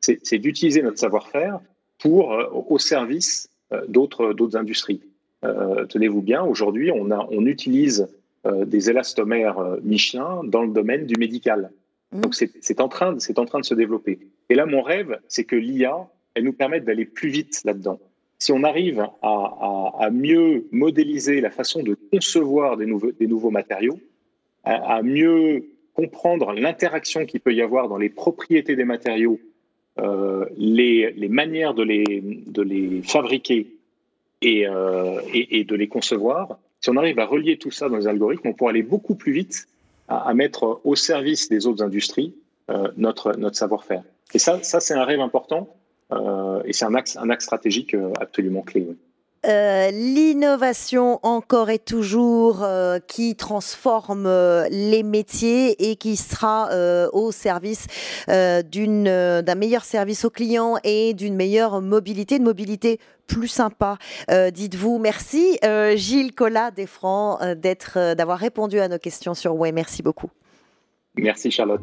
C'est 0.00 0.38
d'utiliser 0.38 0.82
notre 0.82 0.98
savoir-faire 0.98 1.60
pour 1.98 2.34
euh, 2.34 2.44
au 2.52 2.78
service 2.78 3.48
euh, 3.72 3.82
d'autres 3.88 4.56
industries. 4.56 5.00
Tenez-vous 5.42 6.22
bien, 6.22 6.42
aujourd'hui, 6.42 6.90
on, 6.90 7.10
on 7.10 7.46
utilise 7.46 8.08
des 8.44 8.90
élastomères 8.90 9.58
Michelin 9.82 10.42
dans 10.44 10.62
le 10.62 10.72
domaine 10.72 11.06
du 11.06 11.14
médical. 11.18 11.70
Mmh. 12.12 12.20
Donc 12.20 12.34
c'est 12.34 12.80
en, 12.80 12.88
train, 12.88 13.16
en 13.36 13.44
train 13.44 13.60
de 13.60 13.64
se 13.64 13.74
développer. 13.74 14.18
Et 14.48 14.54
là, 14.54 14.66
mon 14.66 14.82
rêve, 14.82 15.18
c'est 15.28 15.44
que 15.44 15.56
l'IA, 15.56 16.08
elle 16.34 16.44
nous 16.44 16.52
permette 16.52 16.84
d'aller 16.84 17.04
plus 17.04 17.28
vite 17.28 17.62
là-dedans. 17.64 17.98
Si 18.38 18.52
on 18.52 18.62
arrive 18.64 19.06
à, 19.22 20.10
mieux 20.12 20.66
modéliser 20.70 21.40
la 21.40 21.50
façon 21.50 21.82
de 21.82 21.96
concevoir 22.12 22.76
des 22.76 22.86
nouveaux, 22.86 23.12
des 23.12 23.26
nouveaux 23.26 23.50
matériaux, 23.50 23.98
à, 24.64 25.02
mieux 25.02 25.64
comprendre 25.94 26.52
l'interaction 26.52 27.24
qu'il 27.24 27.40
peut 27.40 27.54
y 27.54 27.62
avoir 27.62 27.88
dans 27.88 27.96
les 27.96 28.10
propriétés 28.10 28.76
des 28.76 28.84
matériaux, 28.84 29.40
euh, 29.98 30.44
les, 30.58 31.12
les, 31.12 31.28
manières 31.28 31.72
de 31.72 31.82
les, 31.82 32.04
de 32.46 32.60
les 32.60 33.00
fabriquer 33.02 33.75
et, 34.42 34.66
euh, 34.66 35.20
et, 35.32 35.60
et, 35.60 35.64
de 35.64 35.74
les 35.74 35.88
concevoir, 35.88 36.58
si 36.80 36.90
on 36.90 36.96
arrive 36.96 37.18
à 37.18 37.26
relier 37.26 37.58
tout 37.58 37.70
ça 37.70 37.88
dans 37.88 37.96
les 37.96 38.06
algorithmes, 38.06 38.48
on 38.48 38.52
pourra 38.52 38.70
aller 38.70 38.82
beaucoup 38.82 39.14
plus 39.14 39.32
vite 39.32 39.66
à, 40.08 40.32
mettre 40.34 40.80
au 40.84 40.94
service 40.94 41.48
des 41.48 41.66
autres 41.66 41.82
industries 41.82 42.34
euh, 42.70 42.88
notre, 42.96 43.32
notre 43.36 43.56
savoir-faire. 43.56 44.02
Et 44.34 44.38
ça, 44.38 44.62
ça 44.62 44.80
c'est 44.80 44.94
un 44.94 45.04
rêve 45.04 45.20
important 45.20 45.68
euh, 46.12 46.62
et 46.64 46.72
c'est 46.72 46.84
un 46.84 46.94
axe, 46.94 47.16
un 47.16 47.30
axe 47.30 47.44
stratégique 47.44 47.94
euh, 47.94 48.12
absolument 48.20 48.62
clé. 48.62 48.86
L'innovation 49.46 51.20
encore 51.22 51.70
et 51.70 51.78
toujours 51.78 52.66
qui 53.06 53.36
transforme 53.36 54.28
les 54.70 55.02
métiers 55.02 55.90
et 55.90 55.96
qui 55.96 56.16
sera 56.16 56.68
au 57.12 57.30
service 57.32 57.86
d'un 58.26 59.54
meilleur 59.54 59.84
service 59.84 60.24
aux 60.24 60.30
clients 60.30 60.76
et 60.84 61.14
d'une 61.14 61.36
meilleure 61.36 61.80
mobilité, 61.80 62.38
de 62.38 62.44
mobilité 62.44 62.98
plus 63.26 63.48
sympa, 63.48 63.98
euh, 64.30 64.50
dites-vous. 64.50 64.98
Merci 64.98 65.58
euh, 65.64 65.96
Gilles 65.96 66.34
Collat 66.34 66.70
euh, 66.70 67.54
d'être, 67.54 68.14
d'avoir 68.14 68.38
répondu 68.38 68.78
à 68.78 68.88
nos 68.88 68.98
questions 68.98 69.34
sur 69.34 69.54
Way. 69.56 69.72
Merci 69.72 70.02
beaucoup. 70.02 70.30
Merci 71.16 71.50
Charlotte. 71.50 71.82